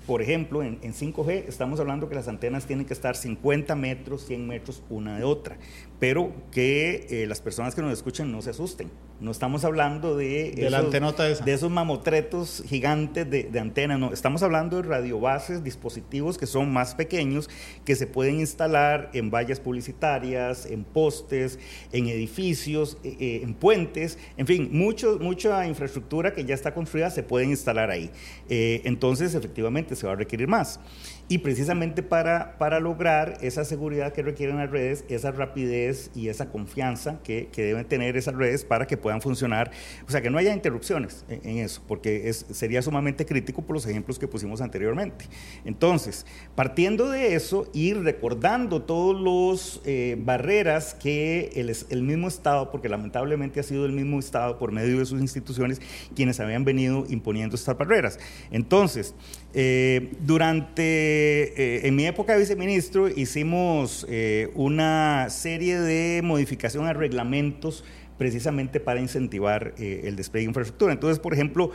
[0.06, 4.46] Por ejemplo, en, 5G estamos hablando que las antenas tienen que estar 50 metros, 100
[4.48, 5.56] metros una de otra,
[6.00, 8.90] pero que eh, las personas que nos escuchen no se asusten.
[9.22, 11.44] No estamos hablando de, de, la antenota esa.
[11.44, 16.72] de esos mamotretos gigantes de, de antenas, no, estamos hablando de radiobases, dispositivos que son
[16.72, 17.48] más pequeños,
[17.84, 21.58] que se pueden instalar en vallas publicitarias, en postes,
[21.92, 27.10] en edificios, eh, eh, en puentes, en fin, mucho, mucha infraestructura que ya está construida
[27.10, 28.10] se puede instalar ahí.
[28.48, 30.80] Eh, entonces, efectivamente, se va a requerir más.
[31.28, 36.50] Y precisamente para, para lograr esa seguridad que requieren las redes, esa rapidez y esa
[36.50, 39.70] confianza que, que deben tener esas redes para que puedan funcionar,
[40.06, 43.86] o sea, que no haya interrupciones en, eso, porque es, sería sumamente crítico por los
[43.86, 45.26] ejemplos que pusimos anteriormente.
[45.64, 52.70] Entonces, partiendo de eso y recordando todos los eh, barreras que el, el mismo Estado,
[52.70, 55.80] porque lamentablemente ha sido el mismo Estado por medio de sus instituciones
[56.14, 58.18] quienes habían venido imponiendo estas barreras.
[58.50, 59.14] Entonces,
[59.54, 66.94] eh, durante, eh, en mi época de viceministro, hicimos eh, una serie de modificación a
[66.94, 67.84] reglamentos
[68.16, 70.92] precisamente para incentivar el despliegue de infraestructura.
[70.92, 71.72] Entonces, por ejemplo,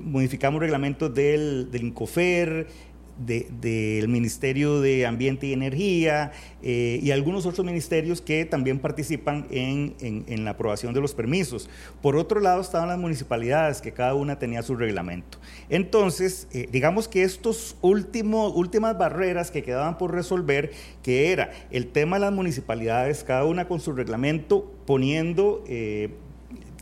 [0.00, 2.66] modificamos reglamentos del, del INCOFER,
[3.18, 9.46] del de, Ministerio de Ambiente y Energía eh, y algunos otros ministerios que también participan
[9.50, 11.68] en, la aprobación de los permisos.
[12.00, 15.38] Por otro lado estaban las municipalidades, que cada una tenía su reglamento.
[15.68, 17.28] Entonces, eh, digamos que
[17.80, 20.72] últimos, últimas barreras que quedaban por resolver,
[21.02, 25.64] que era el tema de las municipalidades, cada una con su reglamento, poniendo...
[25.66, 26.10] Eh,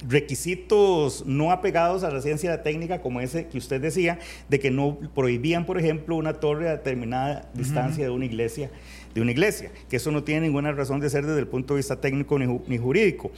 [0.09, 4.99] requisitos no apegados a la ciencia técnica, como ese que usted decía, de que no
[5.15, 8.11] prohibían, por ejemplo, una torre a determinada distancia uh -huh.
[8.11, 8.71] de una iglesia,
[9.15, 11.79] de una iglesia, que eso no tiene ninguna razón de ser desde el punto de
[11.79, 13.31] vista técnico ni, ni jurídico.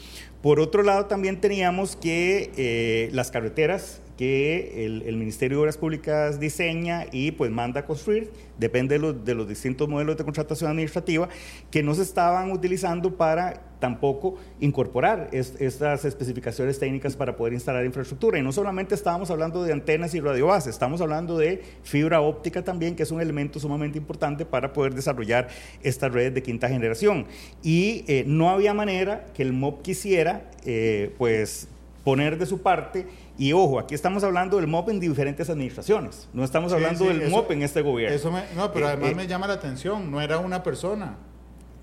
[0.42, 6.38] Por otro lado, también teníamos que eh, las carreteras que el, Ministerio de Obras Públicas
[6.38, 10.70] diseña y pues manda a construir, depende de los, de los distintos modelos de contratación
[10.70, 11.28] administrativa,
[11.72, 17.84] que no se estaban utilizando para tampoco incorporar es, estas especificaciones técnicas para poder instalar
[17.84, 18.38] infraestructura.
[18.38, 22.94] Y no solamente estábamos hablando de antenas y radiobases, estamos hablando de fibra óptica también,
[22.94, 25.48] que es un elemento sumamente importante para poder desarrollar
[25.82, 27.26] estas redes de quinta generación.
[27.60, 31.66] Y eh, no había manera que el MOB quisiera, eh, pues,
[32.04, 33.06] poner de su parte
[33.38, 37.22] y ojo, aquí estamos hablando del MOP en diferentes administraciones, no estamos hablando sí, del
[37.22, 38.14] eso, MOP en este gobierno.
[38.14, 41.16] Eso me, no, pero además eh, me llama la atención, no era una persona.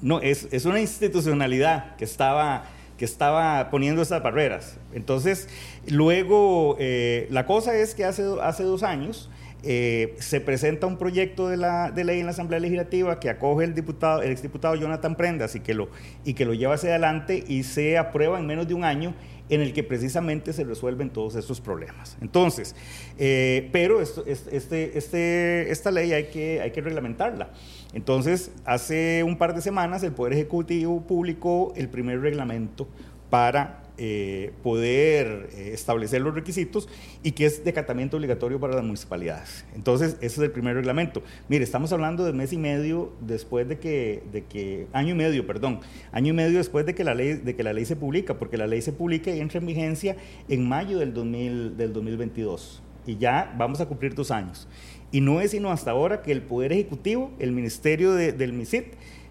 [0.02, 2.66] No, es, es una institucionalidad que estaba,
[2.98, 4.78] que estaba poniendo estas barreras.
[4.94, 5.50] Entonces,
[5.88, 9.30] luego, eh, la cosa es que hace, hace dos años
[9.62, 13.66] eh, se presenta un proyecto de, la, de ley en la Asamblea Legislativa que acoge
[13.66, 15.90] el diputado, el exdiputado Jonathan Prendas y que, lo,
[16.24, 19.14] y que lo lleva hacia adelante y se aprueba en menos de un año
[19.50, 22.18] en el que precisamente se resuelven todos estos problemas.
[22.22, 22.76] Entonces,
[23.18, 27.52] eh, pero este, este, esta ley hay que reglamentarla.
[27.94, 32.88] Entonces, hace un par de semanas el Poder Ejecutivo publicó el primer reglamento
[33.30, 36.88] para eh, poder eh, establecer los requisitos
[37.22, 39.66] y que es decatamiento obligatorio para las municipalidades.
[39.76, 41.22] Entonces, ese es el primer reglamento.
[41.50, 45.46] Mire, estamos hablando de mes y medio después de que, de que, año y medio,
[45.46, 45.82] perdón,
[46.14, 48.56] año y medio después de que la ley, de que la ley se publica, porque
[48.56, 50.16] la ley se publica y entra en vigencia
[50.48, 54.68] en mayo del, 2000, del 2022 y ya vamos a cumplir dos años.
[55.12, 58.86] Y no es sino hasta ahora que el Poder Ejecutivo, el Ministerio de, del MISIT,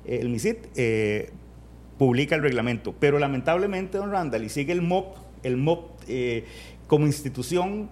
[0.05, 1.31] el MISIT, eh,
[1.99, 2.95] publica el reglamento.
[2.99, 6.45] Pero lamentablemente, don Randall, y sigue el MOP, el MOP eh,
[6.87, 7.91] como institución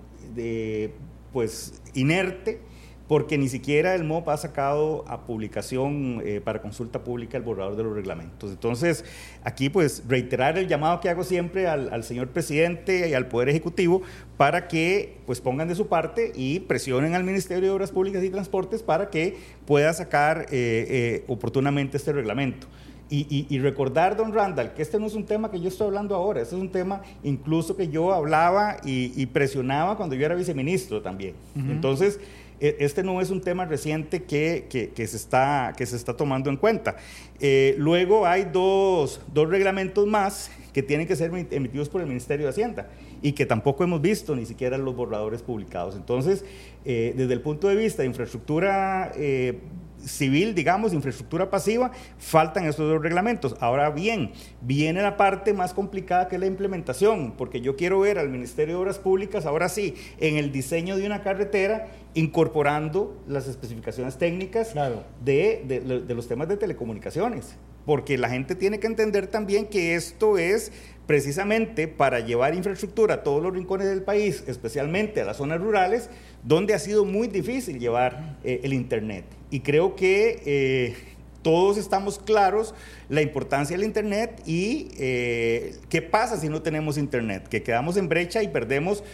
[1.33, 2.61] pues, inerte,
[3.09, 7.77] porque ni siquiera el MOP ha sacado a publicación eh, para consulta pública el borrador
[7.77, 8.51] de los reglamentos.
[8.51, 9.05] Entonces,
[9.45, 14.03] aquí pues reiterar el llamado que hago siempre al, señor presidente y al Poder Ejecutivo
[14.37, 18.31] para que pues pongan de su parte y presionen al Ministerio de Obras Públicas y
[18.31, 22.67] Transportes para que pueda sacar eh, oportunamente este reglamento.
[23.09, 25.87] Y, y, y, recordar, don Randall, que este no es un tema que yo estoy
[25.87, 30.27] hablando ahora, este es un tema incluso que yo hablaba y, y presionaba cuando yo
[30.27, 31.37] era viceministro también.
[31.55, 31.71] Uh -huh.
[31.71, 32.19] Entonces,
[32.59, 36.49] este no es un tema reciente que, que, que, se, está, que se está tomando
[36.51, 36.97] en cuenta.
[37.39, 42.47] Eh, luego hay dos, dos reglamentos más que tienen que ser emitidos por el Ministerio
[42.47, 42.89] de Hacienda
[43.23, 45.97] y que tampoco hemos visto ni siquiera los borradores publicados.
[45.97, 46.45] Entonces,
[46.85, 49.59] eh, desde el punto de vista de infraestructura eh,
[50.07, 53.57] civil, digamos, infraestructura pasiva, faltan estos dos reglamentos.
[53.61, 58.19] Ahora bien, viene la parte más complicada que es la implementación, porque yo quiero ver
[58.19, 63.47] al Ministerio de Obras Públicas, ahora sí, en el diseño de una carretera, incorporando las
[63.47, 65.05] especificaciones técnicas claro.
[65.23, 69.95] de, de, de los temas de telecomunicaciones, porque la gente tiene que entender también que
[69.95, 70.73] esto es
[71.07, 76.11] precisamente para llevar infraestructura a todos los rincones del país, especialmente a las zonas rurales,
[76.43, 79.25] donde ha sido muy difícil llevar eh, el Internet.
[79.51, 80.97] Y creo que eh,
[81.43, 82.75] todos estamos claros
[83.09, 88.09] la importancia del Internet y eh, qué pasa si no tenemos Internet, que quedamos en
[88.09, 89.05] brecha y perdemos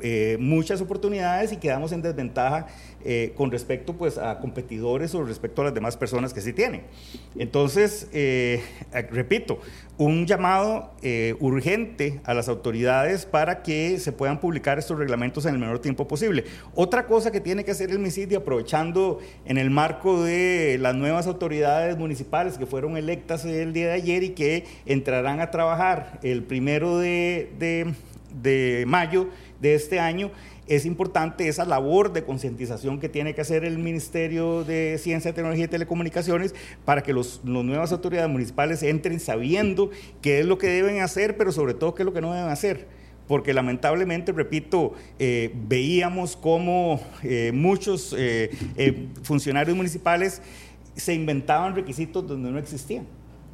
[0.00, 2.66] eh, muchas oportunidades y quedamos en desventaja
[3.04, 6.82] eh, con respecto pues, a competidores o respecto a las demás personas que sí tienen.
[7.36, 8.62] Entonces, eh,
[9.10, 9.60] repito,
[9.96, 10.92] un llamado
[11.40, 16.06] urgente a las autoridades para que se puedan publicar estos reglamentos en el menor tiempo
[16.06, 16.44] posible.
[16.74, 21.26] Otra cosa que tiene que hacer el MISID, aprovechando en el marco de las nuevas
[21.26, 26.42] autoridades municipales que fueron electas el día de ayer y que entrarán a trabajar el
[26.44, 29.28] primero de, de mayo,
[29.60, 30.30] de este año,
[30.66, 35.64] es importante esa labor de concientización que tiene que hacer el Ministerio de Ciencia, Tecnología
[35.64, 39.90] y Telecomunicaciones para que las nuevas autoridades municipales entren sabiendo
[40.20, 42.50] qué es lo que deben hacer, pero sobre todo qué es lo que no deben
[42.50, 48.50] hacer porque lamentablemente, repito, eh, veíamos cómo eh, muchos eh,
[49.22, 50.40] funcionarios municipales
[50.96, 53.06] se inventaban requisitos donde no existían,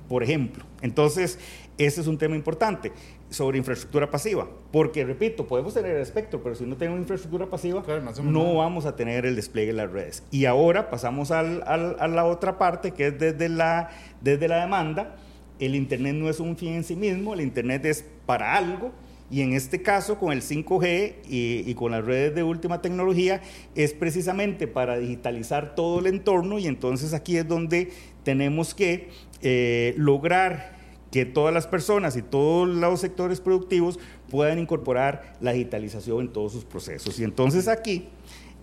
[0.09, 0.65] por ejemplo.
[0.81, 1.39] Entonces,
[1.79, 2.93] ese es un tema importante
[3.31, 4.49] sobre infraestructura pasiva.
[4.71, 7.83] Porque, repito, podemos tener el espectro, pero si no tenemos infraestructura pasiva,
[8.23, 10.23] no, vamos a tener el despliegue de las redes.
[10.31, 15.17] Y ahora pasamos al, a la otra parte, que es desde la, desde la demanda.
[15.59, 18.93] El Internet no es un fin en sí mismo, el Internet es para algo.
[19.31, 23.41] Y en este caso, con el 5G y, con las redes de última tecnología,
[23.75, 27.91] es precisamente para digitalizar todo el entorno y entonces aquí es donde
[28.23, 29.09] tenemos que
[29.43, 30.74] eh, lograr
[31.15, 36.51] que todas las personas y todos los sectores productivos puedan incorporar la digitalización en todos
[36.51, 37.21] sus procesos.
[37.21, 38.09] Y entonces aquí,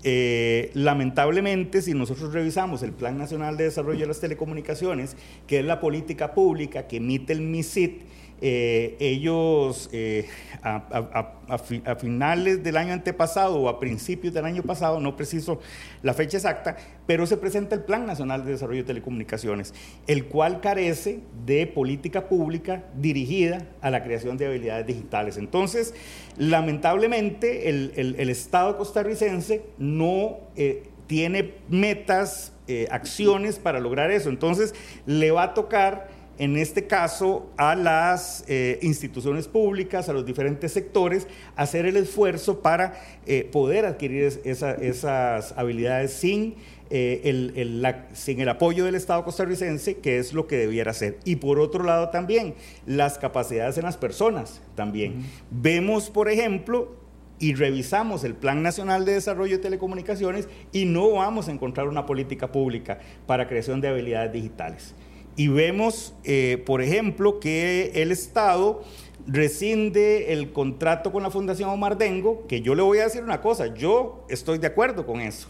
[0.03, 5.15] eh, lamentablemente, si nosotros revisamos el Plan Nacional de Desarrollo de las Telecomunicaciones,
[5.47, 8.01] que es la política pública que emite el MISIT,
[8.43, 10.27] eh, ellos eh,
[10.63, 11.57] a,
[11.99, 15.59] finales del año antepasado o a principios del año pasado, no preciso
[16.01, 16.75] la fecha exacta,
[17.05, 19.75] pero se presenta el Plan Nacional de Desarrollo de Telecomunicaciones,
[20.07, 25.37] el cual carece de política pública dirigida a la creación de habilidades digitales.
[25.37, 25.93] Entonces,
[26.37, 32.53] lamentablemente, el, Estado costarricense no eh, tiene metas,
[32.89, 34.29] acciones para lograr eso.
[34.29, 34.73] Entonces,
[35.05, 36.07] le va a tocar
[36.41, 42.61] en este caso a las eh, instituciones públicas, a los diferentes sectores, hacer el esfuerzo
[42.61, 42.95] para
[43.27, 46.55] eh, poder adquirir esas habilidades sin,
[46.89, 51.19] eh, el, sin el apoyo del Estado costarricense, que es lo que debiera hacer.
[51.25, 52.55] Y por otro lado también,
[52.87, 55.23] las capacidades en las personas también.
[55.51, 56.95] Vemos, por ejemplo,
[57.37, 62.07] y revisamos el Plan Nacional de Desarrollo de Telecomunicaciones y no vamos a encontrar una
[62.07, 64.95] política pública para creación de habilidades digitales.
[65.35, 68.83] Y vemos, eh, por ejemplo, que el Estado
[69.27, 73.41] rescinde el contrato con la Fundación Omar Dengo, que yo le voy a decir una
[73.41, 75.47] cosa, yo estoy de acuerdo con eso.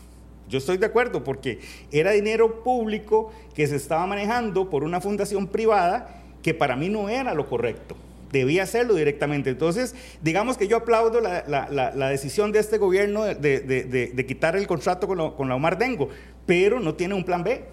[0.47, 1.59] Yo estoy de acuerdo porque
[1.91, 7.07] era dinero público que se estaba manejando por una fundación privada que para mí no
[7.07, 7.95] era lo correcto.
[8.31, 9.49] Debía hacerlo directamente.
[9.49, 15.31] Entonces, digamos que yo aplaudo la, decisión de este gobierno de, quitar el contrato con,
[15.35, 16.09] con la Omar Dengo,
[16.45, 17.63] pero no tiene un plan B.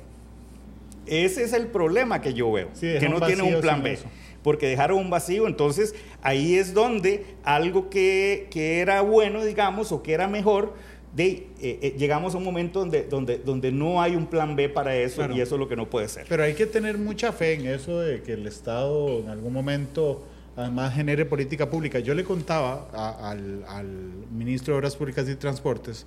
[1.11, 3.99] Ese es el problema que yo veo, que no tiene un plan B.
[4.43, 10.13] Porque dejaron un vacío, entonces ahí es donde algo que, era bueno, digamos, o que
[10.13, 10.75] era mejor,
[11.15, 14.69] de, eh, eh, llegamos a un momento donde, donde, donde no hay un plan B
[14.69, 16.27] para eso y eso es lo que no puede ser.
[16.29, 20.25] Pero hay que tener mucha fe en eso de que el Estado en algún momento
[20.59, 21.99] además genere política pública.
[22.01, 22.89] Yo le contaba
[23.23, 23.87] al, al,
[24.31, 26.07] ministro de Obras Públicas y Transportes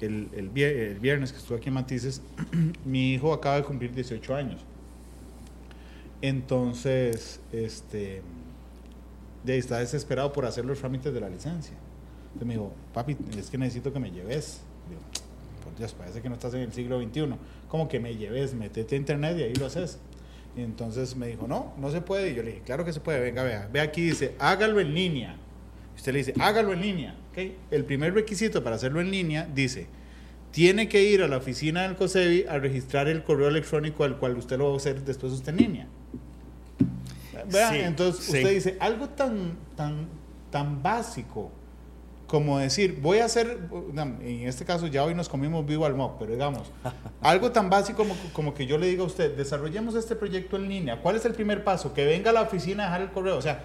[0.00, 2.22] el, el, viernes que estuve aquí en Matices,
[2.84, 4.60] mi hijo acaba de cumplir 18 años.
[6.20, 8.22] Entonces, este,
[9.44, 11.74] de está desesperado por hacer los trámites de la licencia.
[12.26, 14.60] Entonces me dijo, papi, es que necesito que me lleves.
[14.88, 15.00] Digo,
[15.64, 17.34] por Dios, parece que no estás en el siglo XXI.
[17.68, 19.98] Como que me lleves, metete a internet y ahí lo haces.
[20.56, 22.30] Y entonces me dijo, no, no se puede.
[22.30, 23.68] Y yo le dije, claro que se puede, venga, vea.
[23.72, 25.36] Ve aquí, dice, hágalo en línea.
[25.98, 27.14] Usted le dice, hágalo en línea.
[27.72, 29.88] El primer requisito para hacerlo en línea dice,
[30.52, 34.36] tiene que ir a la oficina del COSEBI a registrar el correo electrónico al cual
[34.36, 35.88] usted lo va a hacer después usted en línea.
[37.84, 40.06] Entonces usted dice, algo tan, tan,
[40.52, 41.50] tan básico
[42.28, 43.58] como decir, voy a hacer,
[44.20, 46.70] en este caso ya hoy nos comimos vivo al mock, pero digamos,
[47.22, 50.68] algo tan básico como, como, que yo le diga a usted, desarrollemos este proyecto en
[50.68, 51.94] línea, ¿cuál es el primer paso?
[51.94, 53.64] Que venga a la oficina a dejar el correo, o sea,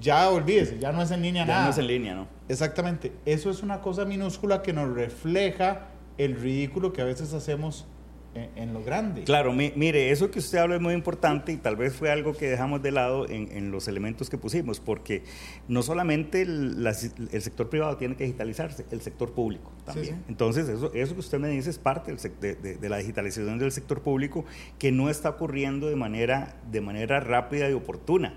[0.00, 1.64] ya olvídese, ya no es en línea ya nada.
[1.64, 2.28] no es en línea, ¿no?
[2.48, 3.12] Exactamente.
[3.24, 7.86] Eso es una cosa minúscula que nos refleja el ridículo que a veces hacemos
[8.56, 9.24] en, lo grande.
[9.24, 12.48] Claro, mire, eso que usted habla es muy importante y tal vez fue algo que
[12.48, 15.24] dejamos de lado en, los elementos que pusimos, porque
[15.68, 16.86] no solamente el,
[17.40, 20.22] sector privado tiene que digitalizarse, el sector público también.
[20.28, 24.02] Entonces, eso, eso que usted me dice es parte de, de, la digitalización del sector
[24.02, 24.44] público
[24.78, 28.34] que no está ocurriendo de manera, de manera rápida y oportuna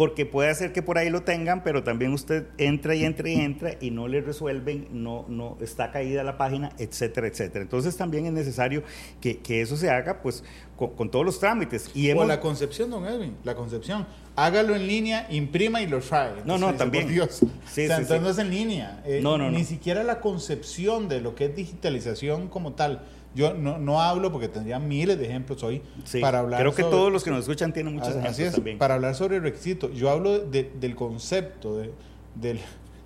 [0.00, 3.34] porque puede ser que por ahí lo tengan, pero también usted entra y entra y
[3.34, 7.60] entra y no le resuelven, no, no está caída la página, etcétera, etcétera.
[7.60, 8.82] Entonces también es necesario
[9.20, 10.42] que, que eso se haga pues
[10.74, 11.90] con, todos los trámites.
[11.92, 14.06] Y O la concepción, don Edwin, la concepción.
[14.36, 16.32] Hágalo en línea, imprima y lo trae.
[16.46, 17.06] no, no, también.
[17.06, 17.40] Dios.
[17.70, 19.02] Sí, entonces no es en línea.
[19.04, 23.02] Eh, no, no, ni siquiera la concepción de lo que es digitalización como tal
[23.34, 25.82] yo no, no hablo porque tendría miles de ejemplos hoy
[26.20, 26.60] para hablar.
[26.60, 28.78] Creo que todos los que nos escuchan tienen muchos ejemplos así es, también.
[28.78, 32.60] Para hablar sobre el requisito, yo hablo del concepto, de,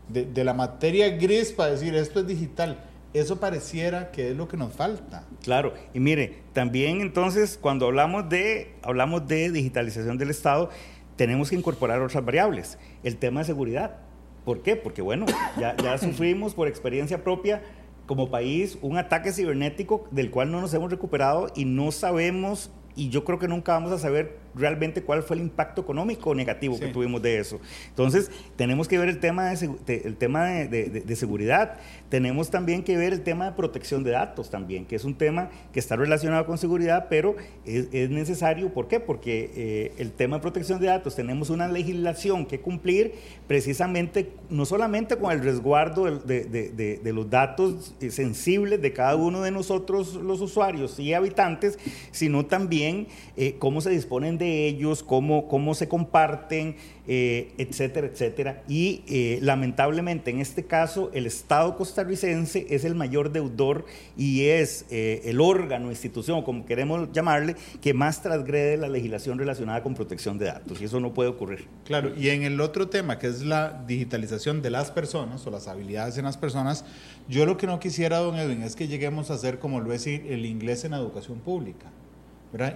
[0.09, 2.79] de, la materia gris para decir esto es digital.
[3.13, 5.25] Eso pareciera que es lo que nos falta.
[5.43, 10.71] Claro, y mire, también entonces cuando hablamos de, hablamos de digitalización del Estado,
[11.17, 12.79] tenemos que incorporar otras variables.
[13.05, 13.99] El tema de seguridad.
[14.45, 14.77] ¿Por qué?
[14.77, 15.27] Porque bueno,
[15.59, 17.63] ya, ya sufrimos por experiencia propia
[18.07, 23.09] como país un ataque cibernético del cual no nos hemos recuperado y no sabemos y
[23.09, 26.89] yo creo que nunca vamos a saber realmente cuál fue el impacto económico negativo que
[26.89, 27.61] tuvimos de eso.
[27.89, 31.79] Entonces, tenemos que ver el tema, de, el tema de, seguridad,
[32.09, 35.51] tenemos también que ver el tema de protección de datos también, que es un tema
[35.73, 39.01] que está relacionado con seguridad, pero es, necesario, ¿por qué?
[39.01, 43.15] Porque eh, el tema de protección de datos, tenemos una legislación que cumplir
[43.47, 50.15] precisamente, no solamente con el resguardo de, los datos sensibles de cada uno de nosotros
[50.15, 51.79] los usuarios y habitantes,
[52.11, 56.77] sino también eh, cómo se disponen de ellos, cómo, cómo se comparten,
[57.07, 58.63] eh, etcétera, etcétera.
[58.69, 63.85] Y eh, lamentablemente en este caso el Estado costarricense es el mayor deudor
[64.17, 69.83] y es eh, el órgano, institución, como queremos llamarle, que más transgrede la legislación relacionada
[69.83, 70.81] con protección de datos.
[70.81, 71.67] Y eso no puede ocurrir.
[71.85, 75.69] Claro, y en el otro tema, que es la digitalización de las personas o las
[75.69, 76.85] habilidades en las personas,
[77.29, 80.07] yo lo que no quisiera, don Edwin, es que lleguemos a hacer como lo es
[80.07, 81.91] el inglés en educación pública.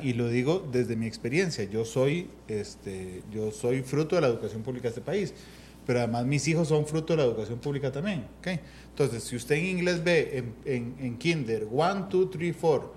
[0.02, 1.64] Y lo digo desde mi experiencia.
[1.64, 5.32] Yo soy, este, yo soy fruto de la educación pública de este país,
[5.86, 8.26] pero además mis hijos son fruto de la educación pública también.
[8.40, 8.58] ¿okay?
[8.90, 12.94] Entonces, si usted en inglés ve en, en, Kinder 1, 2, 3, 4,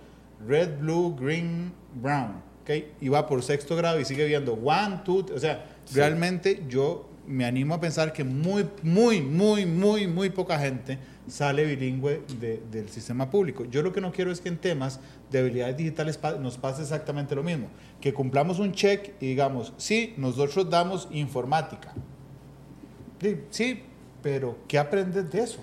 [0.47, 1.71] red, blue, green,
[2.01, 2.91] brown, ¿okay?
[2.99, 5.63] y va por sexto grado y sigue viendo 1, 2, o sea,
[5.93, 11.63] realmente yo me animo a pensar que muy, muy, muy, muy, muy poca gente sale
[11.63, 12.23] bilingüe
[12.71, 13.65] del sistema público.
[13.65, 14.99] Yo lo que no quiero es que en temas
[15.31, 17.67] de habilidades digitales nos pase exactamente lo mismo,
[17.99, 21.93] que cumplamos un check y digamos, sí, nosotros damos informática.
[23.49, 23.83] Sí,
[24.21, 25.59] pero ¿qué aprendes de eso?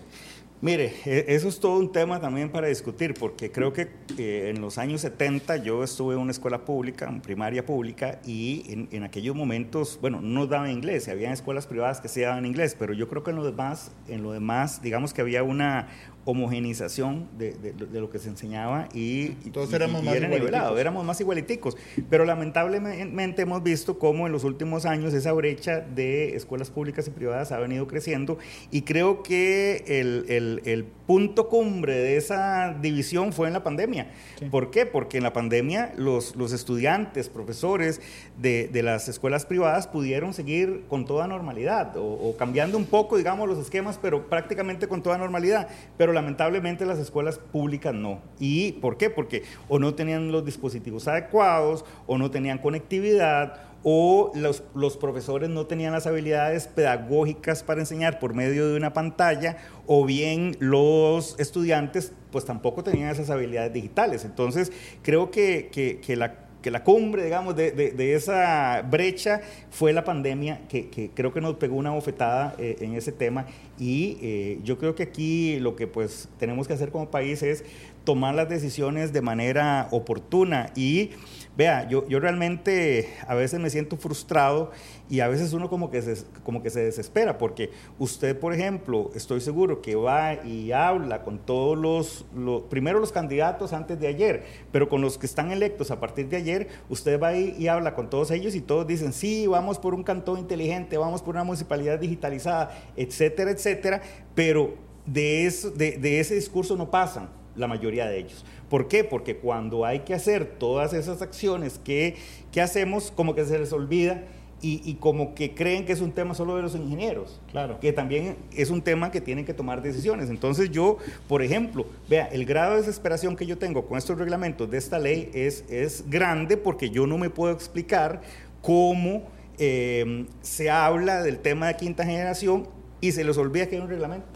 [0.61, 4.61] Mire, e, eso es todo un tema también para discutir, porque creo que eh, en
[4.61, 9.05] los años 70 yo estuve en una escuela pública, en primaria pública, y en, en,
[9.05, 13.09] aquellos momentos, bueno, no daban inglés, había escuelas privadas que sí daban inglés, pero yo
[13.09, 15.89] creo que en lo demás, en lo demás, digamos que había una,
[16.25, 21.21] homogenización de, de, lo que se enseñaba y, Todos éramos, más era nivelado, éramos más
[21.21, 21.77] igualiticos.
[22.11, 27.11] Pero lamentablemente hemos visto cómo en los últimos años esa brecha de escuelas públicas y
[27.11, 28.39] privadas ha venido creciendo
[28.71, 34.09] y creo que el, el, el punto cumbre de esa división fue en la pandemia.
[34.51, 34.85] ¿Por qué?
[34.85, 38.03] Porque en la pandemia los, los estudiantes, profesores
[38.37, 43.17] de, de, las escuelas privadas pudieron seguir con toda normalidad o, o cambiando un poco,
[43.17, 45.69] digamos, los esquemas, pero prácticamente con toda normalidad.
[45.97, 48.21] Pero lamentablemente las escuelas públicas no.
[48.39, 49.09] ¿Y por qué?
[49.09, 55.49] Porque o no tenían los dispositivos adecuados, o no tenían conectividad, o los, los, profesores
[55.49, 59.57] no tenían las habilidades pedagógicas para enseñar por medio de una pantalla,
[59.89, 64.25] o bien los estudiantes pues tampoco tenían esas habilidades digitales.
[64.25, 64.71] Entonces,
[65.03, 70.61] creo que, que, la que la cumbre, digamos, de, de, esa brecha fue la pandemia,
[70.69, 73.47] que, que, creo que nos pegó una bofetada eh, en ese tema.
[73.79, 77.65] Y eh, yo creo que aquí lo que pues tenemos que hacer como país es
[78.05, 81.11] tomar las decisiones de manera oportuna y
[81.59, 84.71] Vea, yo, yo realmente a veces me siento frustrado
[85.11, 89.11] y a veces uno como que, se, como que se desespera, porque usted, por ejemplo,
[89.17, 92.25] estoy seguro que va y habla con todos los,
[92.71, 96.37] primero los candidatos antes de ayer, pero con los que están electos a partir de
[96.37, 100.05] ayer, usted va y, habla con todos ellos y todos dicen, sí, vamos por un
[100.05, 104.01] cantón inteligente, vamos por una municipalidad digitalizada, etcétera, etcétera,
[104.33, 108.45] pero de, eso, de ese discurso no pasan la mayoría de ellos.
[108.69, 109.05] ¿Por qué?
[109.05, 112.17] Porque cuando hay que hacer todas esas acciones que,
[112.53, 114.25] que hacemos, como que se les olvida
[114.61, 117.41] y, como que creen que es un tema solo de los ingenieros.
[117.53, 117.79] Claro.
[117.81, 120.31] Que también es un tema que tienen que tomar decisiones.
[120.31, 120.99] Entonces yo,
[121.29, 124.99] por ejemplo, vea, el grado de desesperación que yo tengo con estos reglamentos de esta
[124.99, 128.21] ley es, es grande porque yo no me puedo explicar
[128.61, 129.23] cómo
[129.59, 132.67] eh, se habla del tema de quinta generación
[133.01, 134.27] y se les olvida que hay un reglamento,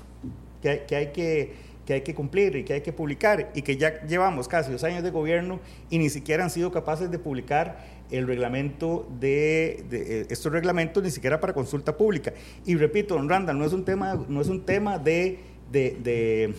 [0.62, 1.52] que que hay que
[1.86, 4.84] que hay que cumplir y que hay que publicar y que ya llevamos casi dos
[4.84, 5.60] años de gobierno
[5.90, 11.10] y ni siquiera han sido capaces de publicar el reglamento de, eh, estos reglamentos ni
[11.10, 12.32] siquiera para consulta pública.
[12.64, 16.54] Y repito, don Randall, no es un tema, no es un tema de, de,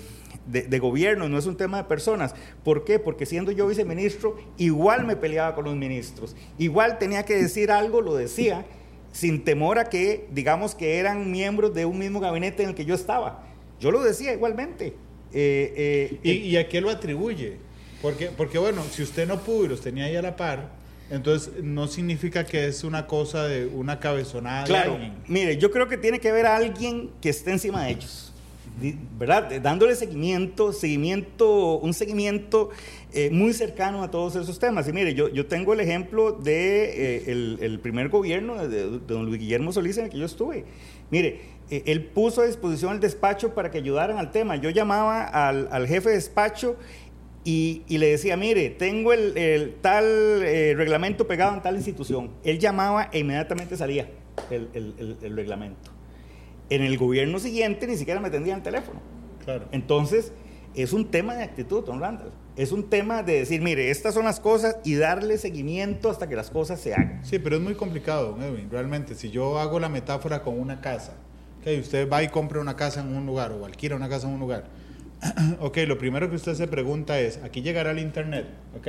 [0.47, 2.33] de gobierno, no es un tema de personas.
[2.63, 2.99] ¿Por qué?
[2.99, 8.01] Porque siendo yo viceministro, igual me peleaba con los ministros, igual tenía que decir algo,
[8.01, 8.65] lo decía,
[9.11, 12.83] sin temor a que, digamos, que eran miembros de un mismo gabinete en el que
[12.83, 13.45] yo estaba.
[13.79, 14.95] Yo lo decía igualmente.
[15.33, 17.57] Eh, eh, ¿Y, a qué lo atribuye?
[18.01, 20.71] Porque, porque, bueno, si usted no pudo y los tenía ahí a la par,
[21.09, 24.65] entonces no significa que es una cosa de una cabezonada.
[24.65, 28.29] Claro, mire, yo creo que tiene que haber alguien que esté encima de ellos.
[29.19, 29.61] ¿verdad?
[29.61, 32.71] Dándole seguimiento, seguimiento, un seguimiento
[33.13, 34.87] eh, muy cercano a todos esos temas.
[34.87, 39.39] Y mire, yo, yo tengo el ejemplo de el, primer gobierno de, de, don Luis
[39.39, 40.65] Guillermo Solís en el que yo estuve.
[41.13, 41.52] Mire, eh,
[41.85, 44.55] él puso a disposición el despacho para que ayudaran al tema.
[44.57, 46.75] Yo llamaba al, jefe de despacho
[47.43, 52.31] y, le decía, mire, tengo el, tal eh, reglamento pegado en tal institución.
[52.43, 54.09] Él llamaba e inmediatamente salía
[54.49, 55.91] el, reglamento.
[56.69, 59.01] En el gobierno siguiente ni siquiera me tendían el teléfono.
[59.43, 59.65] Claro.
[59.71, 60.31] Entonces,
[60.75, 62.31] es un tema de actitud, don Randall.
[62.55, 66.35] Es un tema de decir, mire, estas son las cosas y darle seguimiento hasta que
[66.35, 67.25] las cosas se hagan.
[67.25, 68.69] Sí, pero es muy complicado, Edwin.
[68.69, 71.15] Realmente, si yo hago la metáfora con una casa,
[71.63, 74.33] que usted va y compra una casa en un lugar o alquila una casa en
[74.33, 74.65] un lugar.
[75.59, 78.47] ok, lo primero que usted se pregunta es, aquí llegará el internet,
[78.77, 78.87] ok,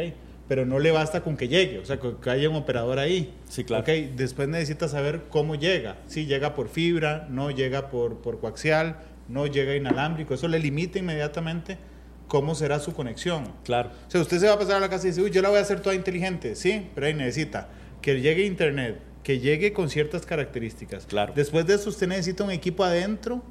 [0.48, 3.34] pero no le basta con que llegue, o sea, que haya un operador ahí.
[3.48, 3.82] Sí, claro.
[3.82, 5.96] Ok, después necesita saber cómo llega.
[6.06, 8.96] Si llega por fibra, no llega por, por coaxial,
[9.28, 10.34] no llega inalámbrico.
[10.34, 11.78] Eso le limita inmediatamente
[12.28, 13.52] cómo será su conexión.
[13.64, 13.90] Claro.
[14.06, 15.48] O sea, usted se va a pasar a la casa y dice, uy, yo la
[15.48, 16.56] voy a hacer toda inteligente.
[16.56, 17.68] Sí, pero ahí necesita
[18.02, 21.06] que llegue internet, que llegue con ciertas características.
[21.06, 21.32] Claro.
[21.34, 23.42] Después de eso usted necesita un equipo adentro,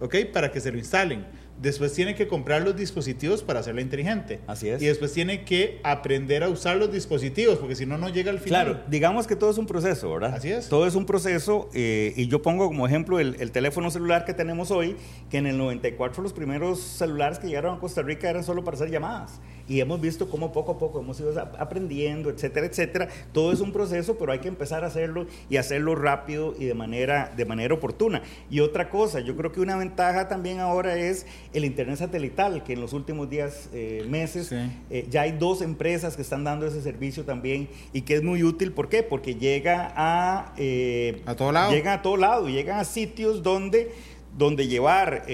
[0.00, 0.16] ¿ok?
[0.32, 1.26] Para que se lo instalen.
[1.60, 4.40] Después tiene que comprar los dispositivos para hacerla inteligente.
[4.46, 4.80] Así es.
[4.80, 8.38] Y después tiene que aprender a usar los dispositivos, porque si no, no llega al
[8.38, 8.64] final.
[8.64, 10.32] Claro, digamos que todo es un proceso, ¿verdad?
[10.34, 10.70] Así es.
[10.70, 14.32] Todo es un proceso, eh, y yo pongo como ejemplo el, el, teléfono celular que
[14.32, 14.96] tenemos hoy,
[15.28, 18.76] que en el 94 los primeros celulares que llegaron a Costa Rica eran solo para
[18.76, 19.38] hacer llamadas
[19.70, 23.08] y hemos visto cómo poco a poco hemos ido aprendiendo, etcétera, etcétera.
[23.32, 26.74] Todo es un proceso, pero hay que empezar a hacerlo y hacerlo rápido y de
[26.74, 28.20] manera, de manera oportuna.
[28.50, 32.72] Y otra cosa, yo creo que una ventaja también ahora es el Internet satelital, que
[32.72, 36.82] en los últimos días, eh, meses, eh, ya hay dos empresas que están dando ese
[36.82, 38.72] servicio también y que es muy útil.
[38.72, 39.04] ¿Por qué?
[39.04, 40.52] Porque llega a...
[40.58, 41.70] Eh, a todo lado.
[41.70, 43.92] Llegan a todo lado y llegan a sitios donde,
[44.36, 45.26] donde llevar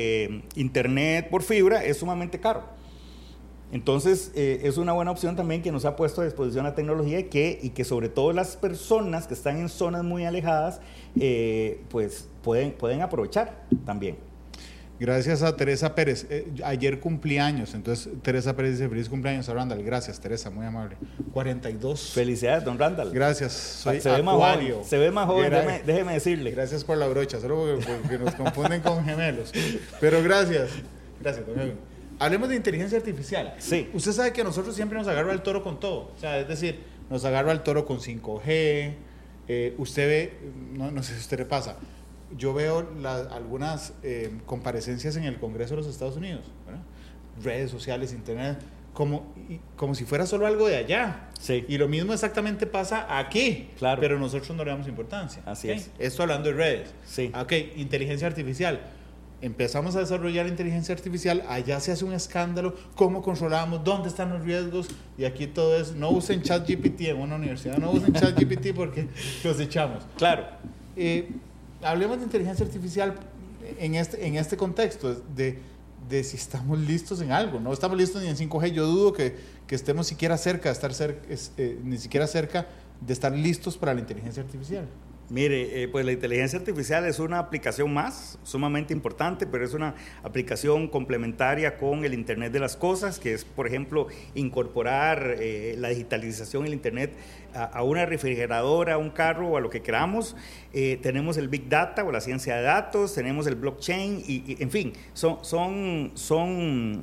[0.57, 2.76] Internet por fibra es sumamente caro.
[3.73, 7.19] Entonces, eh, es una buena opción también que nos ha puesto a disposición la tecnología
[7.19, 10.81] y que, y que sobre todo las personas que están en zonas muy alejadas,
[11.19, 14.17] eh, pues pueden, pueden aprovechar también.
[14.99, 16.27] Gracias a Teresa Pérez.
[16.31, 19.83] Eh, ayer cumpleaños, entonces Teresa Pérez dice feliz cumpleaños a Randall.
[19.83, 20.97] Gracias, Teresa, muy amable.
[21.33, 22.13] 42.
[22.13, 23.11] Felicidades, don Randall.
[23.13, 25.53] Gracias, soy se ve más joven, se ve más joven,
[25.85, 26.51] déjeme, decirle.
[26.53, 29.53] Gracias por la brocha, solo porque, nos confunden con gemelos.
[30.01, 30.71] Pero gracias.
[31.21, 33.55] Gracias, don Hablemos de inteligencia artificial.
[33.59, 33.91] Sí.
[33.93, 36.13] Usted sabe que nosotros siempre nos agarra el toro con todo.
[36.17, 38.95] O sea, es decir, nos agarra el toro con 5G.
[39.49, 40.39] Eh, usted ve,
[40.73, 41.77] no, sé si usted le pasa,
[42.37, 42.89] yo veo
[43.31, 46.43] algunas eh, comparecencias en el Congreso de los Estados Unidos,
[47.43, 48.59] redes sociales, internet,
[48.93, 49.33] como,
[49.77, 51.29] como si fuera solo algo de allá.
[51.39, 51.65] Sí.
[51.69, 53.69] Y lo mismo exactamente pasa aquí.
[53.79, 54.01] Claro.
[54.01, 55.43] Pero nosotros no le damos importancia.
[55.45, 55.91] Así es.
[55.99, 56.95] Esto hablando de redes.
[57.05, 57.31] Sí.
[57.39, 58.81] Ok, inteligencia artificial
[59.41, 64.43] empezamos a desarrollar inteligencia artificial, allá se hace un escándalo, cómo controlamos, dónde están los
[64.43, 69.09] riesgos, y aquí todo es, no usen ChatGPT en una universidad, no usen ChatGPT porque
[69.45, 70.05] los echamos.
[70.17, 70.47] Claro.
[70.97, 71.31] Eh,
[71.83, 73.15] hablemos de inteligencia artificial
[73.79, 75.59] en este, en este contexto, de,
[76.09, 79.37] de, si estamos listos en algo, no estamos listos ni en 5G, yo dudo que,
[79.67, 81.27] que estemos siquiera cerca de estar cerca,
[81.59, 82.67] eh, ni siquiera cerca
[83.01, 84.87] de estar listos para la inteligencia artificial.
[85.29, 89.97] Mire, eh, pues la inteligencia artificial es una aplicación más, sumamente importante, pero es una
[90.23, 94.07] aplicación complementaria con el Internet de las Cosas, que es, por ejemplo,
[94.37, 97.13] incorporar eh, la digitalización del Internet
[97.55, 100.37] a, una refrigeradora, a un carro o a lo que queramos.
[100.73, 104.71] Eh, tenemos el Big Data o la ciencia de datos, tenemos el blockchain, y, en
[104.71, 107.01] fin, son, son, son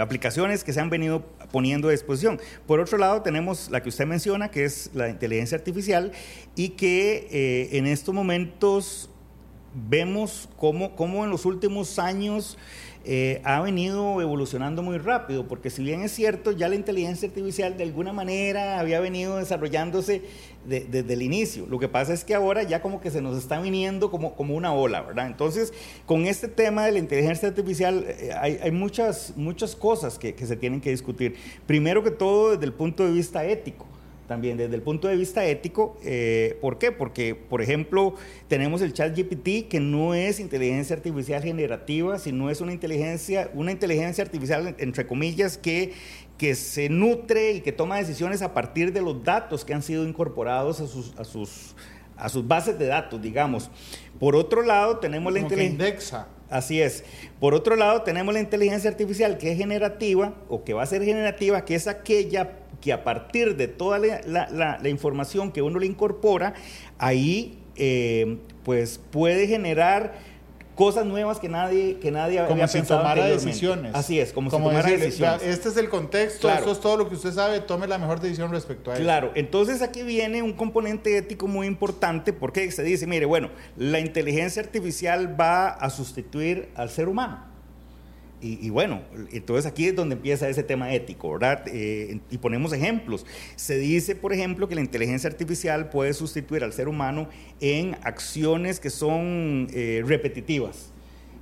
[0.00, 2.40] aplicaciones que se han venido poniendo a disposición.
[2.66, 6.12] Por otro lado, tenemos la que usted menciona, que es la inteligencia artificial,
[6.54, 9.10] y que eh, en estos momentos
[9.88, 12.56] vemos cómo, cómo en los últimos años
[13.08, 17.76] eh, ha venido evolucionando muy rápido, porque si bien es cierto, ya la inteligencia artificial
[17.76, 20.22] de alguna manera había venido desarrollándose
[20.64, 21.66] desde el inicio.
[21.70, 24.56] Lo que pasa es que ahora ya como que se nos está viniendo como, como
[24.56, 25.28] una ola, ¿verdad?
[25.28, 25.72] Entonces,
[26.04, 30.44] con este tema de la inteligencia artificial eh, hay, hay, muchas, muchas cosas que, que
[30.44, 31.36] se tienen que discutir.
[31.64, 33.86] Primero que todo, desde el punto de vista ético
[34.26, 35.96] también desde el punto de vista ético.
[36.02, 36.92] Eh, ¿Por qué?
[36.92, 38.14] Porque, por ejemplo,
[38.48, 43.72] tenemos el chat GPT que no es inteligencia artificial generativa, sino es una inteligencia, una
[43.72, 45.92] inteligencia artificial, entre comillas, que,
[46.38, 50.06] que se nutre y que toma decisiones a partir de los datos que han sido
[50.06, 51.74] incorporados a sus, a sus,
[52.16, 53.70] a sus bases de datos, digamos.
[54.18, 56.28] Por otro lado, tenemos la inteligencia...
[56.48, 57.04] Así es.
[57.40, 61.04] Por otro lado, tenemos la inteligencia artificial que es generativa o que va a ser
[61.04, 66.54] generativa, que es aquella que a partir de toda la, información que uno le incorpora,
[66.98, 70.14] ahí eh, pues puede generar
[70.76, 73.94] cosas nuevas que nadie que nadie como había si tomara decisiones.
[73.94, 75.42] Así es como, si tomara decisiones.
[75.42, 78.50] Este es el contexto esto es todo lo que usted sabe tome la mejor decisión
[78.50, 83.06] respecto a eso claro entonces aquí viene un componente ético muy importante porque se dice
[83.06, 87.55] mire bueno la inteligencia artificial va a sustituir al ser humano
[88.42, 89.00] y, bueno,
[89.32, 91.64] entonces aquí es donde empieza ese tema ético, ¿verdad?
[91.68, 93.24] Eh, y ponemos ejemplos.
[93.56, 97.28] Se dice, por ejemplo, que la inteligencia artificial puede sustituir al ser humano
[97.60, 100.92] en acciones que son eh, repetitivas.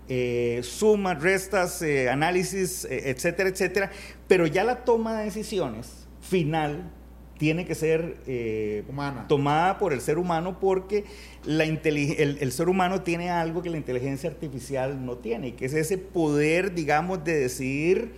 [0.09, 3.91] Eh, sumas, restas, análisis, etcétera, etcétera,
[4.29, 6.91] pero ya la toma de decisiones final
[7.39, 8.85] tiene que ser eh,
[9.28, 11.05] tomada por el ser humano porque
[11.45, 15.66] la el, el, ser humano tiene algo que la inteligencia artificial no tiene, y que
[15.66, 18.12] es ese poder, digamos, de decidir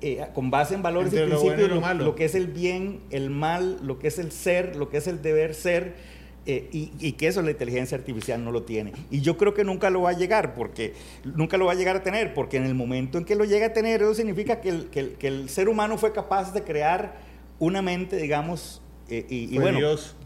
[0.00, 3.78] eh, con base en valores y principios lo, lo, que es el bien, el mal,
[3.82, 6.14] lo que es el ser, lo que es el deber ser.
[6.46, 8.92] Eh, y, y, que eso la inteligencia artificial no lo tiene.
[9.10, 10.92] Y yo creo que nunca lo va a llegar, porque
[11.24, 13.64] nunca lo va a llegar a tener, porque en el momento en que lo llegue
[13.64, 17.16] a tener, eso significa que el, que que el ser humano fue capaz de crear
[17.58, 19.78] una mente, digamos, eh, y, bueno,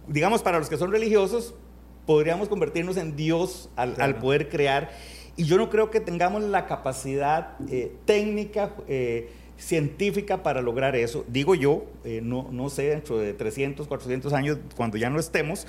[0.07, 1.55] digamos, para los que son religiosos,
[2.07, 4.91] podríamos convertirnos en Dios al, poder crear.
[5.37, 11.24] Y yo no creo que tengamos la capacidad eh, técnica, eh, científica para lograr eso.
[11.29, 11.85] Digo yo,
[12.22, 15.66] no, no sé, dentro de 300, 400 años, cuando ya no estemos,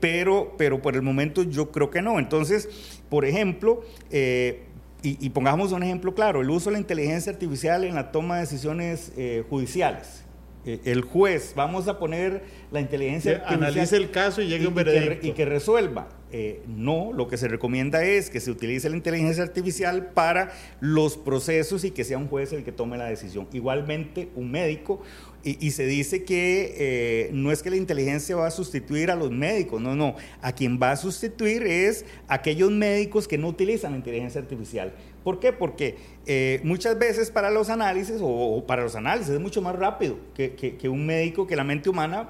[0.00, 2.18] pero, pero por el momento yo creo que no.
[2.18, 2.68] Entonces,
[3.08, 4.56] por ejemplo, y,
[5.02, 8.40] y, pongamos un ejemplo claro, el uso de la inteligencia artificial en la toma de
[8.42, 9.12] decisiones
[9.48, 10.21] judiciales.
[10.64, 14.74] Eh, el juez, vamos a poner la inteligencia analice el caso y llegue a un
[14.74, 15.26] veredicto.
[15.26, 16.08] y que resuelva.
[16.34, 20.50] Eh, no, lo que se recomienda es que se utilice la inteligencia artificial para
[20.80, 23.48] los procesos y que sea un juez el que tome la decisión.
[23.52, 25.02] Igualmente, un médico,
[25.44, 29.32] y, se dice que eh, no es que la inteligencia va a sustituir a los
[29.32, 33.98] médicos, no, no, a quien va a sustituir es aquellos médicos que no utilizan la
[33.98, 34.94] inteligencia artificial.
[35.24, 35.52] ¿Por qué?
[35.52, 35.96] Porque
[36.26, 40.88] eh, muchas veces para los análisis, o, para los análisis es mucho más rápido que,
[40.88, 42.28] un médico, que la mente humana,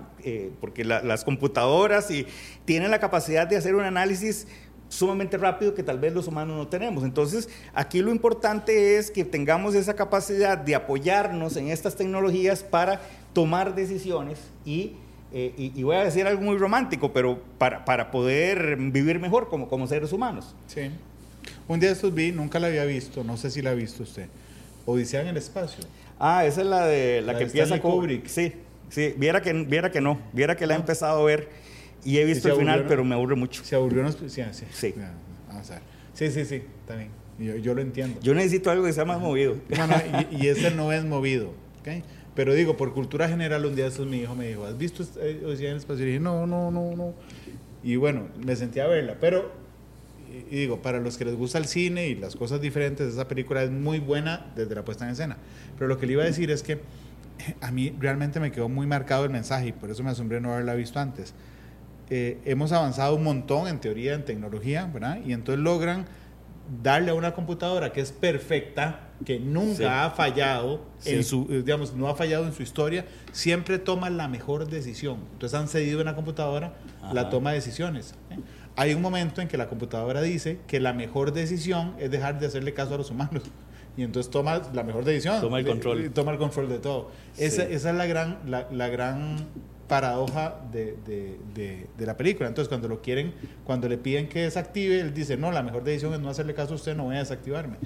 [0.61, 2.27] porque las computadoras y
[2.65, 4.47] tienen la capacidad de hacer un análisis
[4.93, 7.03] sumamente rápido que tal vez los humanos no tenemos.
[7.03, 13.01] Entonces, aquí lo importante es que tengamos esa capacidad de apoyarnos en estas tecnologías para
[13.33, 14.93] tomar decisiones y,
[15.33, 19.87] eh, voy a decir algo muy romántico, pero para, para poder vivir mejor como, como
[19.87, 20.55] seres humanos.
[20.67, 20.91] Sí.
[21.73, 24.27] Un día estos vi, nunca la había visto, no sé si la ha visto usted.
[24.85, 25.83] Odisea en el espacio.
[26.19, 28.27] Ah, esa es la de la, que empieza Kubrick.
[28.27, 28.53] Sí,
[28.91, 31.49] sí, viera que, viera que no, viera que la he empezado a ver
[32.05, 33.65] y he visto el final, pero me aburre mucho.
[33.65, 34.07] ¿Se aburrió?
[34.13, 34.65] Sí, sí.
[34.71, 34.95] sí.
[35.49, 35.83] Vamos a ver.
[36.13, 37.09] Sí, sí, sí, también.
[37.39, 38.21] Yo, yo, lo entiendo.
[38.21, 39.57] Yo necesito algo que sea más movido.
[39.71, 39.97] No, no,
[40.31, 41.55] y, ese no es movido.
[41.81, 42.03] ¿okay?
[42.35, 45.69] Pero digo, por cultura general, un día eso mi hijo me dijo, ¿has visto Odisea
[45.69, 46.05] en el espacio?
[46.05, 47.15] Y dije, no, no, no, no.
[47.83, 49.17] Y bueno, me sentí a verla.
[49.19, 49.62] Pero,
[50.51, 53.63] y, digo, para los que les gusta el cine y las cosas diferentes, esa película
[53.63, 55.37] es muy buena desde la puesta en escena.
[55.77, 56.81] Pero lo que le iba a decir es que
[57.61, 60.53] a mí realmente me quedó muy marcado el mensaje y por eso me asombré no
[60.53, 61.35] haberla visto antes
[62.15, 65.21] eh, hemos avanzado un montón en teoría, en tecnología, ¿verdad?
[65.25, 66.05] Y entonces logran
[66.83, 71.95] darle a una computadora que es perfecta, que nunca ha fallado, en su, eh, digamos,
[71.95, 75.21] no ha fallado en su historia, siempre toma la mejor decisión.
[75.33, 76.75] Entonces han cedido en la computadora
[77.15, 78.15] la toma de decisiones.
[78.31, 78.37] ¿eh?
[78.77, 82.47] Hay un momento en que la computadora dice que la mejor decisión es dejar de
[82.47, 83.43] hacerle caso a los humanos.
[83.95, 85.39] Y entonces toma la mejor decisión.
[85.43, 86.11] Toma el control.
[86.13, 87.11] Toma el control de todo.
[87.37, 89.37] Esa, esa es la gran, la, la gran
[89.87, 92.49] paradoja de, de, de, la película.
[92.49, 96.15] Entonces, cuando lo quieren, cuando le piden que desactive, él dice, no, la mejor decisión
[96.15, 97.77] es no hacerle caso a usted, no voy a desactivarme.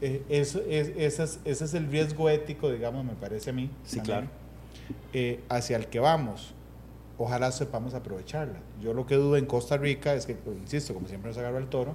[0.00, 3.70] Eh, eso es, ese, es, ese es el riesgo ético, digamos, me parece a mí.
[3.84, 4.26] Sí, claro.
[5.12, 6.52] Eh, hacia el que vamos.
[7.22, 8.58] Ojalá sepamos aprovecharla.
[8.80, 11.58] Yo lo que dudo en Costa Rica es que, pues, insisto, como siempre nos agarra
[11.58, 11.94] el toro,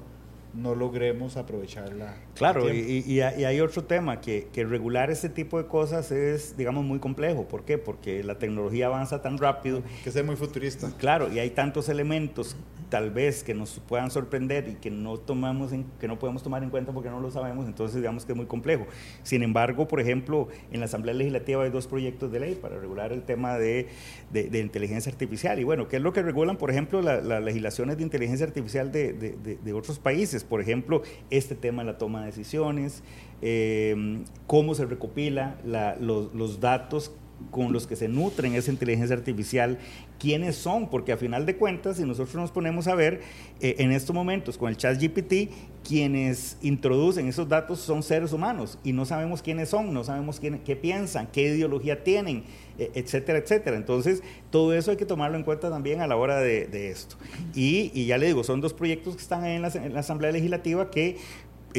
[0.54, 2.16] no logremos aprovecharla.
[2.34, 6.86] Claro, y, y, hay otro tema, que, que, regular ese tipo de cosas es, digamos,
[6.86, 7.46] muy complejo.
[7.46, 7.78] ¿Por qué?
[7.78, 9.84] Porque la tecnología avanza tan rápido.
[10.02, 10.94] Que es muy futurista.
[10.98, 12.56] Claro, y hay tantos elementos
[12.90, 16.70] tal vez que nos puedan sorprender y que no, tomamos que no podemos tomar en
[16.70, 18.86] cuenta porque no lo sabemos, entonces digamos que es muy complejo.
[19.24, 23.12] Sin embargo, por ejemplo, en la Asamblea Legislativa hay dos proyectos de ley para regular
[23.12, 23.88] el tema de,
[24.32, 25.60] de, inteligencia artificial.
[25.60, 29.14] Y bueno, ¿qué es lo que regulan, por ejemplo, las legislaciones de inteligencia artificial de,
[29.14, 30.18] de otros países?
[30.44, 33.04] por ejemplo, este tema de la toma de decisiones,
[33.42, 35.58] eh, cómo se recopila
[36.00, 37.12] los, los datos
[37.52, 39.78] con los que se nutren esa inteligencia artificial,
[40.20, 43.22] quiénes son, porque a final de cuentas, si nosotros nos ponemos a ver
[43.62, 45.52] eh, en estos momentos con el chat GPT,
[45.88, 50.60] quienes introducen esos datos son seres humanos y no sabemos quiénes son, no sabemos quién,
[50.60, 52.44] qué piensan, qué ideología tienen,
[52.78, 53.78] e, etcétera, etcétera.
[53.78, 57.16] Entonces, todo eso hay que tomarlo en cuenta también a la hora de, esto.
[57.56, 60.92] Y, ya le digo, son dos proyectos que están en la, en la Asamblea Legislativa
[60.92, 61.18] que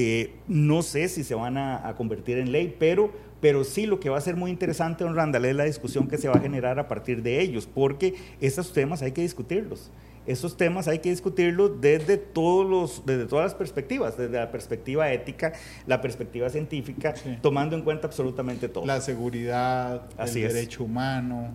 [0.00, 3.10] eh, no sé si se van a, convertir en ley, pero,
[3.40, 6.18] pero sí lo que va a ser muy interesante, don Randall, es la discusión que
[6.18, 9.90] se va a generar a partir de ellos, porque esos temas hay que discutirlos.
[10.26, 15.10] Esos temas hay que discutirlos desde, todos los, desde todas las perspectivas, desde la perspectiva
[15.10, 15.54] ética,
[15.86, 18.84] la perspectiva científica, tomando en cuenta absolutamente todo.
[18.84, 21.54] La seguridad, el derecho humano.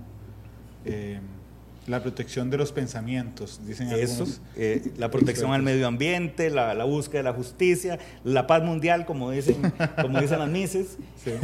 [0.86, 1.20] Eh,
[1.88, 4.26] la protección de los pensamientos, dicen Eso,
[4.56, 9.32] eh, la protección al medio ambiente, la, búsqueda de la justicia, la paz mundial, como
[9.32, 10.98] dicen, como dicen las mises.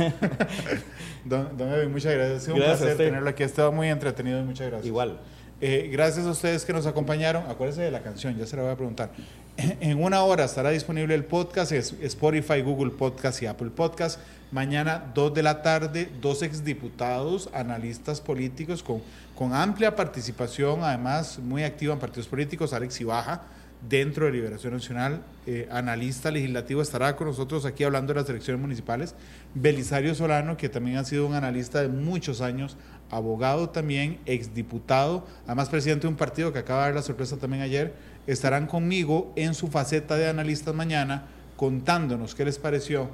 [1.25, 2.47] don, don muchas gracias.
[2.47, 3.43] un placer tenerlo aquí.
[3.43, 4.87] Ha estado muy entretenido y muchas gracias.
[4.87, 5.19] Igual.
[5.61, 7.43] Eh, gracias a ustedes que nos acompañaron.
[7.49, 9.11] Acuérdense de la canción, ya se la voy a preguntar.
[9.81, 14.21] En una hora estará disponible el podcast, Spotify, Google Podcast y Apple Podcast.
[14.51, 19.01] Mañana, 2 de la tarde, dos exdiputados, analistas políticos con,
[19.35, 23.43] con amplia participación, además muy activa en partidos políticos, Alex Ibaja,
[23.87, 28.61] dentro de Liberación Nacional, eh, analista legislativo, estará con nosotros aquí hablando de las elecciones
[28.61, 29.15] municipales.
[29.53, 32.77] Belisario Solano, que también ha sido un analista de muchos años,
[33.09, 37.63] abogado también, exdiputado, además presidente de un partido que acaba de dar la sorpresa también
[37.63, 37.93] ayer,
[38.27, 43.09] estarán conmigo en su faceta de analistas mañana contándonos qué les pareció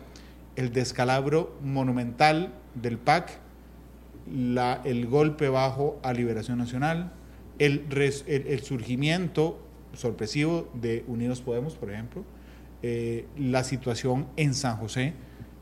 [0.55, 3.39] el descalabro monumental del PAC,
[4.31, 7.11] la, el golpe bajo a Liberación Nacional,
[7.59, 7.85] el,
[8.27, 9.64] el, surgimiento
[9.97, 12.23] sorpresivo de Unidos Podemos, por ejemplo,
[12.81, 15.13] eh, la situación en San José,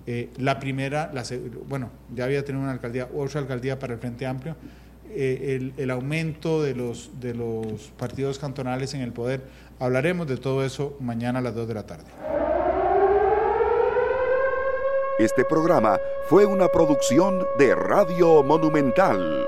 [0.06, 1.24] eh, la primera, la,
[1.68, 4.56] bueno, ya había tenido una alcaldía, otra alcaldía para el Frente Amplio,
[5.10, 9.44] eh, el, el, aumento de los, de los partidos cantonales en el poder.
[9.80, 12.06] Hablaremos de todo eso mañana a las 2 de la tarde.
[15.20, 19.46] Este programa fue una producción de Radio Monumental.